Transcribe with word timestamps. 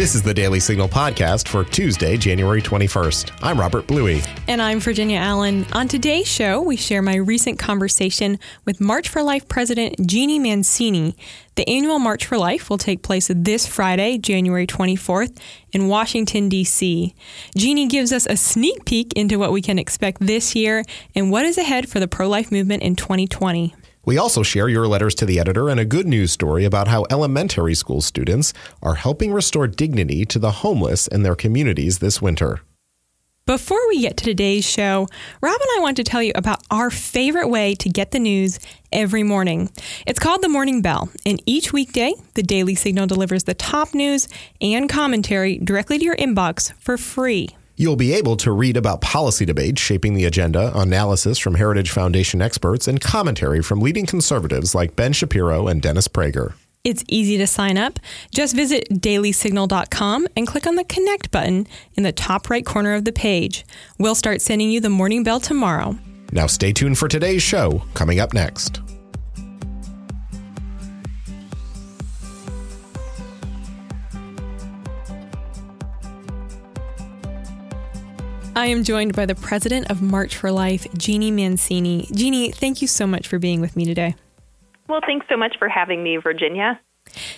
This 0.00 0.14
is 0.14 0.22
the 0.22 0.32
Daily 0.32 0.60
Signal 0.60 0.88
podcast 0.88 1.46
for 1.46 1.62
Tuesday, 1.62 2.16
January 2.16 2.62
21st. 2.62 3.38
I'm 3.42 3.60
Robert 3.60 3.86
Bluey. 3.86 4.22
And 4.48 4.62
I'm 4.62 4.80
Virginia 4.80 5.18
Allen. 5.18 5.66
On 5.74 5.88
today's 5.88 6.26
show, 6.26 6.62
we 6.62 6.76
share 6.76 7.02
my 7.02 7.16
recent 7.16 7.58
conversation 7.58 8.38
with 8.64 8.80
March 8.80 9.10
for 9.10 9.22
Life 9.22 9.46
President 9.46 9.96
Jeanne 10.06 10.42
Mancini. 10.42 11.14
The 11.56 11.68
annual 11.68 11.98
March 11.98 12.24
for 12.24 12.38
Life 12.38 12.70
will 12.70 12.78
take 12.78 13.02
place 13.02 13.30
this 13.30 13.66
Friday, 13.66 14.16
January 14.16 14.66
24th, 14.66 15.38
in 15.72 15.88
Washington, 15.88 16.48
D.C. 16.48 17.14
Jeanne 17.54 17.88
gives 17.88 18.10
us 18.10 18.24
a 18.24 18.38
sneak 18.38 18.86
peek 18.86 19.12
into 19.12 19.38
what 19.38 19.52
we 19.52 19.60
can 19.60 19.78
expect 19.78 20.26
this 20.26 20.56
year 20.56 20.82
and 21.14 21.30
what 21.30 21.44
is 21.44 21.58
ahead 21.58 21.90
for 21.90 22.00
the 22.00 22.08
pro 22.08 22.26
life 22.26 22.50
movement 22.50 22.82
in 22.82 22.96
2020. 22.96 23.74
We 24.04 24.16
also 24.16 24.42
share 24.42 24.68
your 24.68 24.88
letters 24.88 25.14
to 25.16 25.26
the 25.26 25.38
editor 25.38 25.68
and 25.68 25.78
a 25.78 25.84
good 25.84 26.06
news 26.06 26.32
story 26.32 26.64
about 26.64 26.88
how 26.88 27.06
elementary 27.10 27.74
school 27.74 28.00
students 28.00 28.54
are 28.82 28.94
helping 28.94 29.32
restore 29.32 29.66
dignity 29.66 30.24
to 30.26 30.38
the 30.38 30.50
homeless 30.50 31.06
in 31.06 31.22
their 31.22 31.34
communities 31.34 31.98
this 31.98 32.22
winter. 32.22 32.60
Before 33.46 33.80
we 33.88 34.02
get 34.02 34.16
to 34.18 34.24
today's 34.24 34.64
show, 34.64 35.08
Rob 35.40 35.60
and 35.60 35.70
I 35.76 35.80
want 35.80 35.96
to 35.96 36.04
tell 36.04 36.22
you 36.22 36.32
about 36.34 36.62
our 36.70 36.88
favorite 36.88 37.48
way 37.48 37.74
to 37.76 37.88
get 37.88 38.12
the 38.12 38.20
news 38.20 38.60
every 38.92 39.22
morning. 39.22 39.70
It's 40.06 40.20
called 40.20 40.42
the 40.42 40.48
Morning 40.48 40.82
Bell, 40.82 41.10
and 41.26 41.42
each 41.46 41.72
weekday, 41.72 42.14
the 42.34 42.44
Daily 42.44 42.76
Signal 42.76 43.08
delivers 43.08 43.44
the 43.44 43.54
top 43.54 43.92
news 43.92 44.28
and 44.60 44.88
commentary 44.88 45.58
directly 45.58 45.98
to 45.98 46.04
your 46.04 46.16
inbox 46.16 46.72
for 46.74 46.96
free. 46.96 47.48
You'll 47.80 47.96
be 47.96 48.12
able 48.12 48.36
to 48.36 48.52
read 48.52 48.76
about 48.76 49.00
policy 49.00 49.46
debates 49.46 49.80
shaping 49.80 50.12
the 50.12 50.26
agenda, 50.26 50.70
analysis 50.78 51.38
from 51.38 51.54
Heritage 51.54 51.90
Foundation 51.90 52.42
experts, 52.42 52.86
and 52.86 53.00
commentary 53.00 53.62
from 53.62 53.80
leading 53.80 54.04
conservatives 54.04 54.74
like 54.74 54.96
Ben 54.96 55.14
Shapiro 55.14 55.66
and 55.66 55.80
Dennis 55.80 56.06
Prager. 56.06 56.52
It's 56.84 57.02
easy 57.08 57.38
to 57.38 57.46
sign 57.46 57.78
up. 57.78 57.98
Just 58.34 58.54
visit 58.54 58.86
dailysignal.com 58.90 60.28
and 60.36 60.46
click 60.46 60.66
on 60.66 60.74
the 60.74 60.84
connect 60.84 61.30
button 61.30 61.66
in 61.94 62.02
the 62.02 62.12
top 62.12 62.50
right 62.50 62.66
corner 62.66 62.92
of 62.92 63.06
the 63.06 63.12
page. 63.12 63.64
We'll 63.98 64.14
start 64.14 64.42
sending 64.42 64.70
you 64.70 64.82
the 64.82 64.90
morning 64.90 65.22
bell 65.22 65.40
tomorrow. 65.40 65.98
Now, 66.32 66.48
stay 66.48 66.74
tuned 66.74 66.98
for 66.98 67.08
today's 67.08 67.42
show 67.42 67.82
coming 67.94 68.20
up 68.20 68.34
next. 68.34 68.82
I 78.56 78.66
am 78.66 78.82
joined 78.82 79.14
by 79.14 79.26
the 79.26 79.36
president 79.36 79.90
of 79.90 80.02
March 80.02 80.36
for 80.36 80.50
Life, 80.50 80.86
Jeanne 80.94 81.34
Mancini. 81.34 82.08
Jeanne, 82.12 82.50
thank 82.52 82.82
you 82.82 82.88
so 82.88 83.06
much 83.06 83.28
for 83.28 83.38
being 83.38 83.60
with 83.60 83.76
me 83.76 83.84
today. 83.84 84.16
Well, 84.88 85.00
thanks 85.06 85.26
so 85.30 85.36
much 85.36 85.56
for 85.58 85.68
having 85.68 86.02
me, 86.02 86.16
Virginia. 86.16 86.80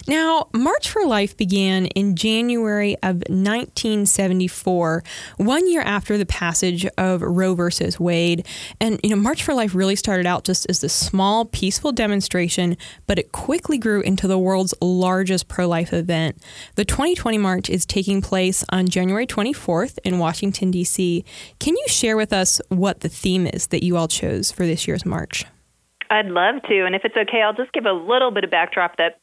Now, 0.06 0.48
March 0.52 0.90
for 0.90 1.04
Life 1.06 1.36
began 1.36 1.86
in 1.86 2.16
January 2.16 2.96
of 3.02 3.16
1974, 3.28 5.04
one 5.36 5.70
year 5.70 5.82
after 5.82 6.18
the 6.18 6.26
passage 6.26 6.86
of 6.98 7.22
Roe 7.22 7.54
versus 7.54 7.98
Wade. 7.98 8.46
And, 8.80 9.00
you 9.02 9.10
know, 9.10 9.16
March 9.16 9.42
for 9.42 9.54
Life 9.54 9.74
really 9.74 9.96
started 9.96 10.26
out 10.26 10.44
just 10.44 10.66
as 10.68 10.82
a 10.82 10.88
small, 10.88 11.44
peaceful 11.44 11.92
demonstration, 11.92 12.76
but 13.06 13.18
it 13.18 13.32
quickly 13.32 13.78
grew 13.78 14.00
into 14.00 14.26
the 14.26 14.38
world's 14.38 14.74
largest 14.80 15.48
pro 15.48 15.66
life 15.66 15.92
event. 15.92 16.38
The 16.74 16.84
2020 16.84 17.38
March 17.38 17.70
is 17.70 17.86
taking 17.86 18.20
place 18.20 18.64
on 18.70 18.88
January 18.88 19.26
24th 19.26 19.98
in 20.04 20.18
Washington, 20.18 20.70
D.C. 20.70 21.24
Can 21.58 21.76
you 21.76 21.84
share 21.88 22.16
with 22.16 22.32
us 22.32 22.60
what 22.68 23.00
the 23.00 23.08
theme 23.08 23.46
is 23.46 23.68
that 23.68 23.82
you 23.82 23.96
all 23.96 24.08
chose 24.08 24.50
for 24.50 24.66
this 24.66 24.86
year's 24.86 25.06
March? 25.06 25.44
I'd 26.12 26.26
love 26.26 26.62
to. 26.68 26.84
And 26.84 26.94
if 26.94 27.02
it's 27.04 27.16
okay, 27.16 27.40
I'll 27.40 27.54
just 27.54 27.72
give 27.72 27.86
a 27.86 27.92
little 27.92 28.30
bit 28.30 28.44
of 28.44 28.50
backdrop 28.50 28.98
that 28.98 29.21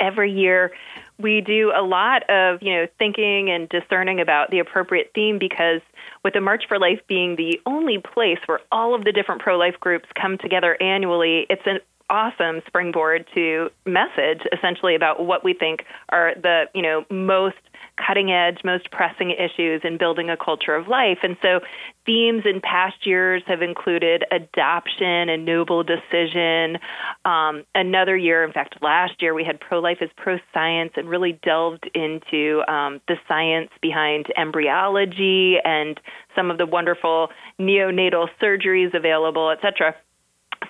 every 0.00 0.32
year 0.32 0.72
we 1.18 1.40
do 1.40 1.72
a 1.74 1.82
lot 1.82 2.28
of 2.28 2.62
you 2.62 2.72
know 2.72 2.86
thinking 2.98 3.50
and 3.50 3.68
discerning 3.68 4.20
about 4.20 4.50
the 4.50 4.58
appropriate 4.58 5.10
theme 5.14 5.38
because 5.38 5.80
with 6.24 6.34
the 6.34 6.40
march 6.40 6.64
for 6.68 6.78
life 6.78 7.00
being 7.08 7.36
the 7.36 7.60
only 7.66 7.98
place 7.98 8.38
where 8.46 8.60
all 8.72 8.94
of 8.94 9.04
the 9.04 9.12
different 9.12 9.40
pro-life 9.40 9.78
groups 9.80 10.06
come 10.20 10.38
together 10.38 10.80
annually 10.82 11.46
it's 11.48 11.62
an 11.66 11.78
awesome 12.08 12.60
springboard 12.66 13.26
to 13.34 13.68
message 13.84 14.42
essentially 14.52 14.94
about 14.94 15.24
what 15.26 15.42
we 15.42 15.52
think 15.52 15.84
are 16.10 16.34
the 16.40 16.64
you 16.74 16.82
know 16.82 17.04
most 17.10 17.56
cutting 17.96 18.30
edge, 18.30 18.58
most 18.64 18.90
pressing 18.90 19.30
issues 19.30 19.80
in 19.84 19.96
building 19.96 20.30
a 20.30 20.36
culture 20.36 20.74
of 20.74 20.86
life. 20.86 21.18
And 21.22 21.36
so 21.40 21.60
themes 22.04 22.42
in 22.44 22.60
past 22.60 23.06
years 23.06 23.42
have 23.46 23.62
included 23.62 24.24
adoption 24.30 25.28
and 25.28 25.44
noble 25.44 25.82
decision. 25.82 26.78
Um, 27.24 27.64
another 27.74 28.16
year, 28.16 28.44
in 28.44 28.52
fact, 28.52 28.76
last 28.82 29.22
year, 29.22 29.34
we 29.34 29.44
had 29.44 29.60
pro 29.60 29.80
life 29.80 29.98
as 30.00 30.10
pro 30.16 30.38
science 30.52 30.92
and 30.96 31.08
really 31.08 31.32
delved 31.42 31.90
into 31.94 32.62
um, 32.68 33.00
the 33.08 33.16
science 33.26 33.70
behind 33.80 34.26
embryology 34.36 35.56
and 35.64 35.98
some 36.34 36.50
of 36.50 36.58
the 36.58 36.66
wonderful 36.66 37.28
neonatal 37.58 38.28
surgeries 38.40 38.94
available, 38.94 39.50
et 39.50 39.58
cetera. 39.62 39.94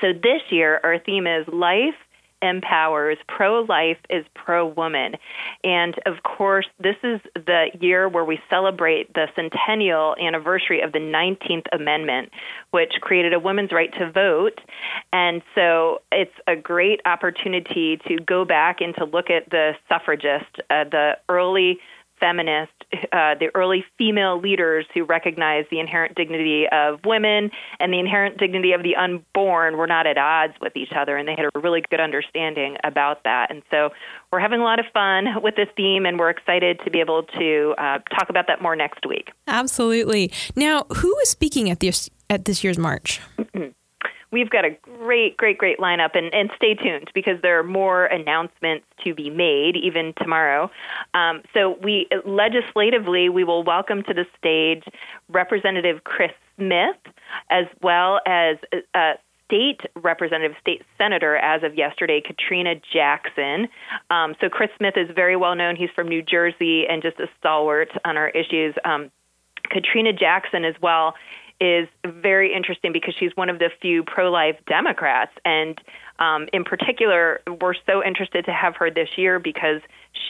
So 0.01 0.13
this 0.13 0.43
year, 0.51 0.81
our 0.85 0.99
theme 0.99 1.27
is 1.27 1.47
life 1.49 1.95
empowers, 2.43 3.19
pro 3.29 3.63
life 3.63 3.99
is 4.11 4.25
pro 4.35 4.67
woman. 4.67 5.17
And 5.65 5.95
of 6.07 6.23
course, 6.23 6.67
this 6.79 6.97
is 7.03 7.21
the 7.35 7.67
year 7.81 8.09
where 8.09 8.25
we 8.25 8.39
celebrate 8.51 9.13
the 9.15 9.29
centennial 9.35 10.17
anniversary 10.21 10.81
of 10.81 10.93
the 10.93 10.99
19th 10.99 11.67
Amendment, 11.73 12.31
which 12.71 12.95
created 13.01 13.33
a 13.33 13.39
woman's 13.39 13.73
right 13.73 13.93
to 13.95 14.11
vote. 14.11 14.61
And 15.13 15.43
so 15.55 16.03
it's 16.13 16.35
a 16.47 16.57
great 16.57 17.01
opportunity 17.07 17.99
to 18.09 18.17
go 18.19 18.45
back 18.45 18.81
and 18.81 18.95
to 18.97 19.05
look 19.05 19.31
at 19.31 19.51
the 19.51 19.73
suffragists, 19.89 20.59
uh, 20.71 20.85
the 20.85 21.19
early 21.29 21.79
feminist, 22.21 22.73
uh, 23.13 23.35
the 23.39 23.49
early 23.55 23.85
female 23.99 24.41
leaders 24.41 24.87
who 24.95 25.05
recognized 25.05 25.69
the 25.71 25.81
inherent 25.81 26.15
dignity 26.15 26.67
of 26.71 27.01
women 27.05 27.51
and 27.81 27.93
the 27.93 27.99
inherent 27.99 28.39
dignity 28.39 28.73
of 28.73 28.83
the 28.83 28.97
unborn 28.97 29.77
were 29.77 29.87
not 29.87 30.07
at 30.07 30.19
odds 30.19 30.55
with 30.61 30.77
each 30.77 30.93
other, 30.97 31.17
and 31.17 31.29
they 31.29 31.35
had 31.35 31.47
a 31.55 31.59
really 31.59 31.83
good 31.91 32.01
understanding 32.01 32.77
about 32.85 33.25
that. 33.25 33.51
And 33.51 33.63
so 33.71 33.91
we're 34.33 34.41
having 34.41 34.61
a 34.61 34.65
lot 34.65 34.79
of 34.79 34.87
fun 34.93 35.43
with 35.43 35.57
this 35.57 35.69
theme, 35.77 36.07
and 36.07 36.19
we're 36.19 36.31
excited 36.31 36.81
to 36.85 36.91
be 36.91 37.01
able 37.01 37.25
to 37.25 37.75
uh, 37.79 37.99
talk 38.15 38.31
about 38.31 38.47
that 38.49 38.63
more 38.63 38.77
next 38.77 39.07
week. 39.07 39.33
Absolutely. 39.47 40.33
Now, 40.55 40.85
who 40.97 41.17
is 41.21 41.31
speaking 41.31 41.71
at 41.71 41.81
this 41.81 42.11
at 42.29 42.45
this 42.45 42.65
year's 42.65 42.79
march? 42.79 43.21
we've 44.37 44.51
got 44.51 44.67
a 44.67 44.77
great, 44.99 45.35
great, 45.39 45.57
great 45.57 45.79
lineup, 45.79 46.11
and, 46.15 46.33
and 46.35 46.51
stay 46.57 46.75
tuned 46.75 47.11
because 47.15 47.41
there 47.41 47.59
are 47.59 47.65
more 47.65 48.05
announcements 48.05 48.85
to 49.03 49.15
be 49.15 49.31
made 49.31 49.77
even 49.77 50.13
tomorrow. 50.19 50.71
Um, 51.15 51.41
so 51.55 51.79
we 51.83 52.07
legislatively 52.27 53.31
we 53.31 53.45
will 53.45 53.63
welcome 53.65 54.03
to 54.03 54.13
the 54.13 54.27
stage 54.39 54.85
Representative 55.31 56.05
Chris 56.05 56.33
Smith, 56.59 56.99
as 57.51 57.65
well 57.81 58.21
as 58.27 58.59
uh, 58.95 59.15
state 59.47 59.81
representative, 59.95 60.55
state 60.61 60.83
senator 60.99 61.37
as 61.37 61.63
of 61.63 61.75
yesterday, 61.75 62.21
Katrina 62.21 62.75
Jackson. 62.93 63.69
Um, 64.11 64.35
so 64.39 64.51
Chris 64.51 64.69
Smith 64.77 64.99
is 64.99 65.09
very 65.15 65.37
well 65.37 65.55
known. 65.55 65.77
He's 65.77 65.89
from 65.97 66.09
New 66.09 66.21
Jersey 66.21 66.87
and 66.87 67.01
just 67.01 67.19
a 67.21 67.29
stalwart 67.39 67.89
on 68.05 68.19
our 68.19 68.29
issues. 68.29 68.75
Um, 68.85 69.11
Katrina 69.71 70.13
Jackson 70.13 70.67
as 70.67 70.75
well 70.83 71.15
is 71.61 71.89
very 72.05 72.55
interesting 72.55 72.93
because 72.93 73.15
she's 73.19 73.33
one 73.35 73.49
of 73.49 73.59
the 73.59 73.71
few 73.81 74.03
pro 74.05 74.31
life 74.31 74.57
Democrats. 74.67 75.33
And 75.45 75.81
um, 76.19 76.49
in 76.53 76.65
particular, 76.65 77.41
we're 77.61 77.75
so 77.87 78.05
interested 78.05 78.45
to 78.47 78.53
have 78.53 78.77
her 78.77 78.91
this 78.91 79.09
year 79.17 79.39
because 79.39 79.81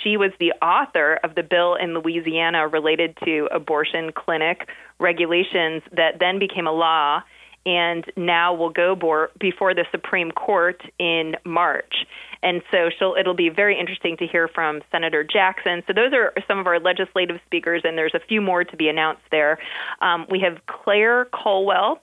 she 0.03 0.17
was 0.17 0.31
the 0.39 0.53
author 0.65 1.19
of 1.25 1.35
the 1.35 1.43
bill 1.43 1.75
in 1.75 1.95
Louisiana 1.95 2.69
related 2.69 3.17
to 3.25 3.49
abortion 3.53 4.13
clinic 4.13 4.69
regulations 4.99 5.83
that 5.93 6.19
then 6.21 6.39
became 6.39 6.67
a 6.67 6.73
law 6.73 7.23
and 7.67 8.05
now 8.17 8.55
will 8.55 8.71
go 8.71 8.95
before 9.39 9.75
the 9.75 9.85
Supreme 9.91 10.31
Court 10.31 10.81
in 10.99 11.35
March. 11.45 12.07
And 12.43 12.63
so 12.71 13.19
it'll 13.19 13.35
be 13.35 13.49
very 13.49 13.79
interesting 13.79 14.17
to 14.19 14.27
hear 14.27 14.47
from 14.47 14.83
Senator 14.93 15.25
Jackson. 15.25 15.83
So 15.89 15.93
those 15.93 16.13
are 16.13 16.33
some 16.47 16.59
of 16.61 16.69
our 16.69 16.79
legislative 16.79 17.41
speakers, 17.45 17.83
and 17.85 17.99
there's 17.99 18.15
a 18.15 18.21
few 18.21 18.41
more 18.41 18.63
to 18.63 18.77
be 18.77 18.89
announced 18.89 19.23
there. 19.33 19.59
Um, 20.01 20.27
we 20.31 20.41
have 20.41 20.65
Claire 20.67 21.27
Culwell 21.27 21.99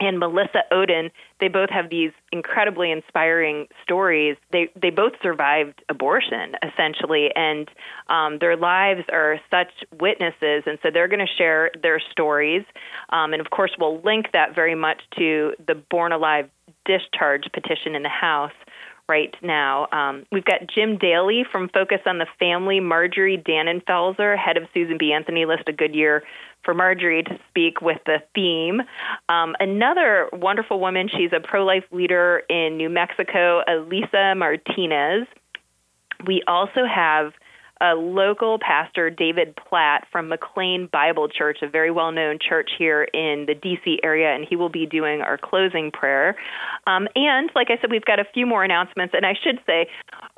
and 0.00 0.18
Melissa 0.18 0.62
Ohden, 0.72 1.10
they 1.40 1.48
both 1.48 1.70
have 1.70 1.90
these 1.90 2.12
incredibly 2.32 2.90
inspiring 2.90 3.68
stories. 3.82 4.36
They 4.52 4.70
they 4.80 4.90
both 4.90 5.12
survived 5.22 5.82
abortion 5.88 6.54
essentially, 6.62 7.30
and 7.34 7.68
um, 8.08 8.38
their 8.38 8.56
lives 8.56 9.02
are 9.12 9.40
such 9.50 9.72
witnesses, 9.98 10.64
and 10.66 10.78
so 10.82 10.90
they're 10.92 11.08
going 11.08 11.26
to 11.26 11.32
share 11.36 11.70
their 11.82 12.00
stories. 12.10 12.64
Um, 13.10 13.32
and 13.32 13.40
of 13.40 13.50
course, 13.50 13.72
we'll 13.78 14.00
link 14.00 14.26
that 14.32 14.54
very 14.54 14.74
much 14.74 15.02
to 15.18 15.54
the 15.66 15.74
Born 15.74 16.12
Alive 16.12 16.48
discharge 16.84 17.44
petition 17.52 17.94
in 17.94 18.02
the 18.02 18.08
House 18.08 18.52
right 19.08 19.34
now. 19.42 19.88
Um, 19.90 20.26
we've 20.30 20.44
got 20.44 20.66
Jim 20.66 20.98
Daly 20.98 21.44
from 21.50 21.68
Focus 21.70 22.00
on 22.06 22.18
the 22.18 22.26
Family, 22.38 22.78
Marjorie 22.78 23.38
Dannenfelser, 23.38 24.36
head 24.36 24.56
of 24.56 24.64
Susan 24.74 24.98
B. 24.98 25.12
Anthony 25.12 25.46
List, 25.46 25.62
a 25.66 25.72
good 25.72 25.94
year 25.94 26.22
for 26.64 26.74
Marjorie 26.74 27.22
to 27.22 27.38
speak 27.48 27.80
with 27.80 27.98
the 28.06 28.18
theme. 28.34 28.82
Um, 29.28 29.54
another 29.60 30.28
wonderful 30.32 30.80
woman, 30.80 31.08
she's 31.08 31.32
a 31.32 31.40
pro 31.40 31.64
life 31.64 31.84
leader 31.90 32.42
in 32.48 32.76
New 32.76 32.88
Mexico, 32.88 33.62
Elisa 33.66 34.34
Martinez. 34.36 35.26
We 36.26 36.42
also 36.46 36.84
have 36.84 37.32
a 37.80 37.94
local 37.94 38.58
pastor, 38.58 39.08
David 39.10 39.54
Platt 39.56 40.06
from 40.10 40.28
McLean 40.28 40.88
Bible 40.90 41.28
Church, 41.28 41.58
a 41.62 41.68
very 41.68 41.90
well 41.90 42.10
known 42.10 42.38
church 42.40 42.70
here 42.76 43.04
in 43.04 43.46
the 43.46 43.54
DC 43.54 43.98
area, 44.02 44.34
and 44.34 44.44
he 44.48 44.56
will 44.56 44.68
be 44.68 44.86
doing 44.86 45.20
our 45.20 45.38
closing 45.38 45.90
prayer. 45.90 46.36
Um, 46.86 47.06
and 47.14 47.50
like 47.54 47.68
I 47.70 47.80
said, 47.80 47.90
we've 47.90 48.04
got 48.04 48.18
a 48.18 48.24
few 48.34 48.46
more 48.46 48.64
announcements. 48.64 49.14
And 49.14 49.24
I 49.24 49.34
should 49.34 49.60
say, 49.66 49.88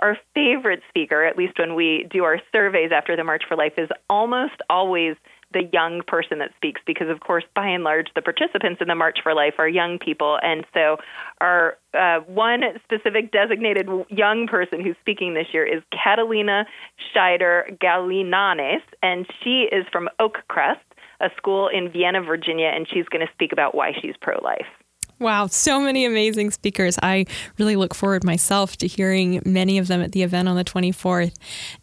our 0.00 0.18
favorite 0.34 0.82
speaker, 0.88 1.24
at 1.24 1.36
least 1.36 1.58
when 1.58 1.74
we 1.74 2.06
do 2.10 2.24
our 2.24 2.40
surveys 2.52 2.90
after 2.92 3.16
the 3.16 3.24
March 3.24 3.44
for 3.48 3.56
Life, 3.56 3.74
is 3.78 3.88
almost 4.08 4.60
always 4.68 5.16
the 5.52 5.68
young 5.72 6.02
person 6.06 6.38
that 6.38 6.50
speaks 6.56 6.80
because, 6.86 7.08
of 7.08 7.20
course, 7.20 7.44
by 7.54 7.66
and 7.66 7.84
large, 7.84 8.08
the 8.14 8.22
participants 8.22 8.80
in 8.80 8.88
the 8.88 8.94
March 8.94 9.18
for 9.22 9.34
Life 9.34 9.54
are 9.58 9.68
young 9.68 9.98
people. 9.98 10.38
And 10.42 10.64
so, 10.72 10.96
our 11.40 11.76
uh, 11.92 12.20
one 12.20 12.62
specific 12.84 13.32
designated 13.32 13.88
young 14.08 14.46
person 14.46 14.80
who's 14.80 14.96
speaking 15.00 15.34
this 15.34 15.48
year 15.52 15.66
is 15.66 15.82
Catalina 15.92 16.66
Scheider 17.12 17.76
Galinanes, 17.78 18.82
and 19.02 19.26
she 19.42 19.68
is 19.72 19.84
from 19.90 20.08
Oakcrest, 20.20 20.78
a 21.20 21.30
school 21.36 21.68
in 21.68 21.90
Vienna, 21.90 22.22
Virginia, 22.22 22.70
and 22.74 22.86
she's 22.88 23.06
going 23.06 23.26
to 23.26 23.32
speak 23.32 23.52
about 23.52 23.74
why 23.74 23.92
she's 24.00 24.14
pro 24.20 24.38
life. 24.42 24.66
Wow, 25.20 25.48
so 25.48 25.78
many 25.78 26.06
amazing 26.06 26.50
speakers. 26.50 26.98
I 27.02 27.26
really 27.58 27.76
look 27.76 27.94
forward 27.94 28.24
myself 28.24 28.78
to 28.78 28.86
hearing 28.86 29.42
many 29.44 29.76
of 29.76 29.86
them 29.86 30.00
at 30.00 30.12
the 30.12 30.22
event 30.22 30.48
on 30.48 30.56
the 30.56 30.64
24th. 30.64 31.34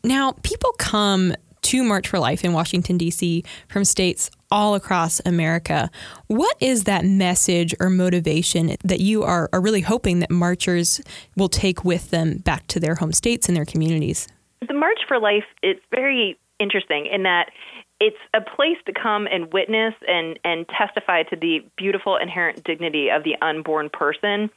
Now, 0.04 0.32
people 0.42 0.72
come 0.80 1.36
to 1.68 1.84
March 1.84 2.08
for 2.08 2.18
Life 2.18 2.46
in 2.46 2.54
Washington, 2.54 2.98
D.C. 2.98 3.44
from 3.68 3.84
states 3.84 4.32
all 4.50 4.74
across 4.74 5.20
America. 5.26 5.92
What 6.28 6.56
is 6.62 6.86
that 6.86 7.04
message 7.04 7.76
or 7.82 7.90
motivation 7.90 8.78
that 8.86 9.02
you 9.02 9.24
are, 9.24 9.50
are 9.52 9.60
really 9.60 9.82
hoping 9.82 10.20
that 10.20 10.32
marchers 10.32 11.02
will 11.36 11.50
take 11.50 11.84
with 11.84 12.10
them 12.10 12.38
back 12.38 12.68
to 12.68 12.80
their 12.80 12.96
home 12.96 13.12
states 13.12 13.50
and 13.50 13.58
their 13.58 13.66
communities? 13.66 14.30
The 14.66 14.74
March 14.74 15.00
for 15.10 15.20
Life 15.20 15.44
is 15.62 15.76
very 15.94 16.40
interesting 16.58 17.06
in 17.06 17.24
that 17.24 17.52
it's 18.00 18.16
a 18.34 18.40
place 18.40 18.78
to 18.86 18.94
come 18.94 19.28
and 19.28 19.52
witness 19.52 19.94
and, 20.08 20.40
and 20.46 20.66
testify 20.70 21.24
to 21.24 21.36
the 21.36 21.66
beautiful 21.76 22.16
inherent 22.16 22.64
dignity 22.64 23.10
of 23.10 23.26
the 23.26 23.36
unborn 23.42 23.90
person. 23.90 24.50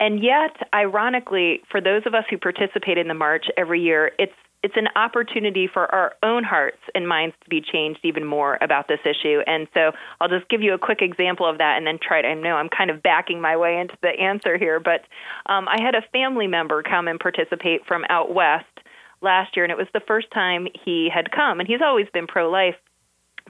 And 0.00 0.22
yet, 0.22 0.56
ironically, 0.72 1.60
for 1.70 1.82
those 1.82 2.04
of 2.06 2.14
us 2.14 2.24
who 2.30 2.38
participate 2.38 2.96
in 2.96 3.08
the 3.08 3.14
march 3.14 3.46
every 3.58 3.82
year, 3.82 4.12
it's 4.18 4.32
it's 4.64 4.78
an 4.78 4.88
opportunity 4.96 5.68
for 5.70 5.94
our 5.94 6.14
own 6.22 6.42
hearts 6.42 6.78
and 6.94 7.06
minds 7.06 7.36
to 7.44 7.50
be 7.50 7.60
changed 7.60 8.00
even 8.02 8.24
more 8.24 8.56
about 8.62 8.88
this 8.88 8.98
issue. 9.04 9.40
And 9.46 9.68
so 9.74 9.92
I'll 10.22 10.28
just 10.28 10.48
give 10.48 10.62
you 10.62 10.72
a 10.72 10.78
quick 10.78 11.02
example 11.02 11.46
of 11.46 11.58
that 11.58 11.76
and 11.76 11.86
then 11.86 11.98
try 12.00 12.22
to, 12.22 12.28
I 12.28 12.32
know 12.32 12.56
I'm 12.56 12.70
kind 12.70 12.88
of 12.88 13.02
backing 13.02 13.42
my 13.42 13.58
way 13.58 13.78
into 13.78 13.94
the 14.00 14.08
answer 14.08 14.56
here, 14.56 14.80
but 14.80 15.02
um, 15.52 15.68
I 15.68 15.82
had 15.82 15.94
a 15.94 16.00
family 16.14 16.46
member 16.46 16.82
come 16.82 17.08
and 17.08 17.20
participate 17.20 17.84
from 17.86 18.06
out 18.08 18.34
west 18.34 18.64
last 19.20 19.54
year, 19.54 19.66
and 19.66 19.70
it 19.70 19.76
was 19.76 19.86
the 19.92 20.00
first 20.00 20.30
time 20.32 20.66
he 20.82 21.10
had 21.14 21.30
come. 21.30 21.60
And 21.60 21.68
he's 21.68 21.82
always 21.84 22.06
been 22.14 22.26
pro 22.26 22.50
life, 22.50 22.76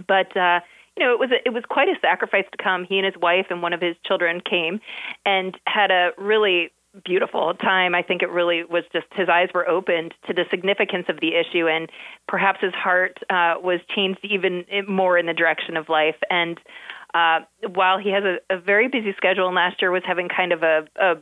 but, 0.09 0.37
uh, 0.37 0.59
you 0.97 1.07
know, 1.07 1.13
it 1.13 1.21
was 1.21 1.31
a, 1.31 1.39
it 1.47 1.53
was 1.53 1.63
quite 1.69 1.89
a 1.89 1.95
sacrifice 2.01 2.47
to 2.51 2.59
come. 2.61 2.85
He 2.85 2.99
and 2.99 3.07
his 3.07 3.17
wife 3.23 3.47
and 3.51 3.63
one 3.63 3.73
of 3.73 3.81
his 3.81 3.95
children 4.05 4.41
came 4.41 4.81
and 5.25 5.57
had 5.65 5.93
a 5.93 6.11
really 6.19 6.73
beautiful 7.05 7.55
time. 7.55 7.95
I 7.95 8.03
think 8.03 8.23
it 8.23 8.31
really 8.31 8.65
was 8.65 8.85
just 8.93 9.07
his 9.13 9.29
eyes 9.29 9.49
were 9.55 9.69
opened 9.69 10.15
to 10.27 10.35
the 10.35 10.45
significance 10.51 11.07
of 11.09 11.21
the 11.21 11.33
issue, 11.35 11.67
and 11.69 11.91
perhaps 12.29 12.61
his 12.61 12.75
heart 12.75 13.19
uh, 13.31 13.55
was 13.61 13.81
changed 13.95 14.21
even 14.23 14.65
more 14.89 15.19
in 15.19 15.27
the 15.27 15.35
direction 15.35 15.77
of 15.77 15.89
life. 15.89 16.17
And 16.31 16.59
uh, 17.15 17.41
while 17.73 17.99
he 17.99 18.11
has 18.11 18.25
a, 18.25 18.55
a 18.55 18.59
very 18.59 18.89
busy 18.89 19.15
schedule, 19.17 19.47
and 19.47 19.57
last 19.57 19.81
year 19.81 19.91
was 19.91 20.03
having 20.07 20.29
kind 20.29 20.53
of 20.53 20.63
a, 20.63 20.85
a 21.01 21.15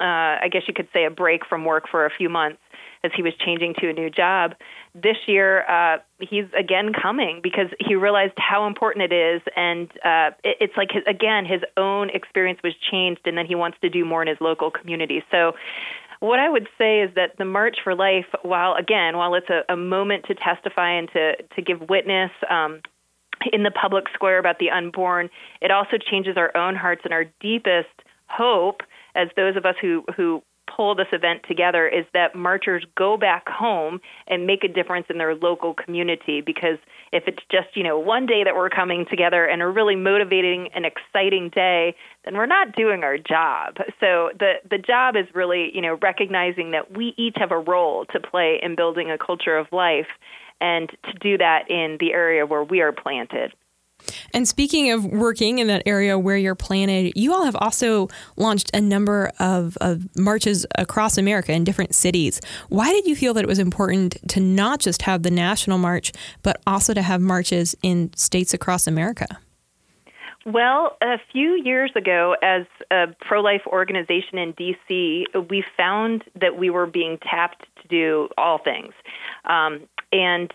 uh, 0.00 0.40
I 0.42 0.48
guess 0.50 0.62
you 0.66 0.72
could 0.72 0.88
say, 0.94 1.04
a 1.04 1.10
break 1.10 1.42
from 1.46 1.64
work 1.64 1.84
for 1.90 2.06
a 2.06 2.10
few 2.10 2.30
months 2.30 2.58
as 3.02 3.10
he 3.14 3.22
was 3.22 3.32
changing 3.44 3.74
to 3.80 3.88
a 3.88 3.92
new 3.92 4.10
job. 4.10 4.54
This 4.94 5.16
year, 5.26 5.64
uh, 5.68 5.98
he's 6.20 6.46
again 6.58 6.92
coming 6.92 7.40
because 7.42 7.68
he 7.78 7.94
realized 7.94 8.34
how 8.36 8.66
important 8.66 9.12
it 9.12 9.14
is, 9.14 9.42
and 9.56 9.90
uh, 10.04 10.30
it, 10.44 10.56
it's 10.60 10.76
like 10.76 10.90
his, 10.92 11.02
again 11.06 11.44
his 11.46 11.62
own 11.76 12.10
experience 12.10 12.60
was 12.62 12.74
changed, 12.90 13.22
and 13.24 13.36
then 13.36 13.46
he 13.46 13.54
wants 13.54 13.78
to 13.82 13.88
do 13.88 14.04
more 14.04 14.22
in 14.22 14.28
his 14.28 14.38
local 14.40 14.70
community. 14.70 15.22
So. 15.30 15.52
What 16.22 16.38
I 16.38 16.50
would 16.50 16.68
say 16.76 17.00
is 17.00 17.14
that 17.14 17.38
the 17.38 17.46
March 17.46 17.78
for 17.82 17.94
Life, 17.94 18.26
while 18.42 18.74
again, 18.74 19.16
while 19.16 19.34
it's 19.34 19.48
a, 19.48 19.62
a 19.72 19.76
moment 19.76 20.26
to 20.26 20.34
testify 20.34 20.90
and 20.90 21.08
to, 21.14 21.36
to 21.56 21.62
give 21.62 21.88
witness 21.88 22.30
um, 22.50 22.82
in 23.54 23.62
the 23.62 23.70
public 23.70 24.04
square 24.12 24.38
about 24.38 24.58
the 24.58 24.68
unborn, 24.68 25.30
it 25.62 25.70
also 25.70 25.96
changes 25.96 26.36
our 26.36 26.54
own 26.54 26.76
hearts 26.76 27.02
and 27.04 27.14
our 27.14 27.24
deepest 27.40 27.88
hope 28.26 28.82
as 29.14 29.28
those 29.36 29.56
of 29.56 29.64
us 29.64 29.74
who 29.80 30.04
who 30.16 30.42
pull 30.74 30.94
this 30.94 31.08
event 31.12 31.42
together 31.46 31.86
is 31.88 32.04
that 32.12 32.34
marchers 32.34 32.84
go 32.96 33.16
back 33.16 33.48
home 33.48 34.00
and 34.26 34.46
make 34.46 34.64
a 34.64 34.68
difference 34.68 35.06
in 35.10 35.18
their 35.18 35.34
local 35.34 35.74
community 35.74 36.40
because 36.40 36.78
if 37.12 37.24
it's 37.26 37.42
just 37.50 37.68
you 37.74 37.82
know 37.82 37.98
one 37.98 38.26
day 38.26 38.44
that 38.44 38.54
we're 38.54 38.70
coming 38.70 39.06
together 39.08 39.44
and 39.44 39.62
a 39.62 39.66
really 39.66 39.96
motivating 39.96 40.68
and 40.74 40.86
exciting 40.86 41.50
day 41.50 41.94
then 42.24 42.36
we're 42.36 42.46
not 42.46 42.74
doing 42.76 43.02
our 43.02 43.16
job. 43.18 43.76
So 43.98 44.30
the 44.38 44.54
the 44.68 44.78
job 44.78 45.16
is 45.16 45.26
really 45.34 45.70
you 45.74 45.80
know 45.80 45.98
recognizing 46.00 46.70
that 46.72 46.96
we 46.96 47.14
each 47.16 47.34
have 47.36 47.50
a 47.50 47.58
role 47.58 48.04
to 48.06 48.20
play 48.20 48.58
in 48.62 48.76
building 48.76 49.10
a 49.10 49.18
culture 49.18 49.56
of 49.56 49.66
life 49.72 50.08
and 50.60 50.90
to 51.04 51.12
do 51.20 51.38
that 51.38 51.70
in 51.70 51.96
the 52.00 52.12
area 52.12 52.46
where 52.46 52.62
we 52.62 52.80
are 52.80 52.92
planted 52.92 53.52
and 54.32 54.46
speaking 54.46 54.90
of 54.90 55.04
working 55.04 55.58
in 55.58 55.66
that 55.68 55.82
area 55.86 56.18
where 56.18 56.36
you're 56.36 56.54
planted, 56.54 57.12
you 57.16 57.32
all 57.32 57.44
have 57.44 57.56
also 57.56 58.08
launched 58.36 58.70
a 58.74 58.80
number 58.80 59.30
of, 59.38 59.76
of, 59.80 60.08
marches 60.16 60.66
across 60.76 61.18
America 61.18 61.52
in 61.52 61.64
different 61.64 61.94
cities. 61.94 62.40
Why 62.68 62.90
did 62.90 63.06
you 63.06 63.14
feel 63.14 63.34
that 63.34 63.44
it 63.44 63.48
was 63.48 63.58
important 63.58 64.16
to 64.28 64.40
not 64.40 64.80
just 64.80 65.02
have 65.02 65.22
the 65.22 65.30
national 65.30 65.78
march, 65.78 66.12
but 66.42 66.60
also 66.66 66.94
to 66.94 67.02
have 67.02 67.20
marches 67.20 67.76
in 67.82 68.12
states 68.14 68.54
across 68.54 68.86
America? 68.86 69.38
Well, 70.46 70.96
a 71.02 71.18
few 71.32 71.60
years 71.62 71.92
ago, 71.94 72.34
as 72.42 72.64
a 72.90 73.08
pro 73.20 73.40
life 73.40 73.62
organization 73.66 74.38
in 74.38 74.54
DC, 74.54 75.24
we 75.50 75.64
found 75.76 76.24
that 76.40 76.58
we 76.58 76.70
were 76.70 76.86
being 76.86 77.18
tapped 77.18 77.66
to 77.82 77.88
do 77.88 78.28
all 78.38 78.58
things. 78.58 78.94
Um, 79.44 79.82
and 80.12 80.52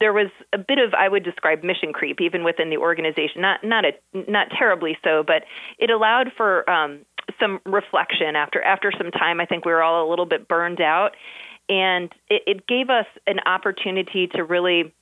there 0.00 0.12
was 0.12 0.28
a 0.52 0.58
bit 0.58 0.78
of 0.78 0.92
I 0.94 1.08
would 1.08 1.24
describe 1.24 1.64
mission 1.64 1.92
creep 1.92 2.20
even 2.20 2.44
within 2.44 2.70
the 2.70 2.76
organization. 2.76 3.40
Not 3.40 3.64
not 3.64 3.84
a 3.84 3.92
not 4.12 4.48
terribly 4.50 4.98
so, 5.02 5.22
but 5.26 5.44
it 5.78 5.90
allowed 5.90 6.32
for 6.36 6.68
um, 6.68 7.00
some 7.40 7.60
reflection 7.64 8.36
after 8.36 8.62
after 8.62 8.92
some 8.96 9.10
time. 9.10 9.40
I 9.40 9.46
think 9.46 9.64
we 9.64 9.72
were 9.72 9.82
all 9.82 10.06
a 10.06 10.08
little 10.08 10.26
bit 10.26 10.46
burned 10.46 10.80
out, 10.80 11.16
and 11.68 12.12
it, 12.28 12.42
it 12.46 12.66
gave 12.66 12.90
us 12.90 13.06
an 13.26 13.40
opportunity 13.46 14.26
to 14.34 14.44
really 14.44 14.94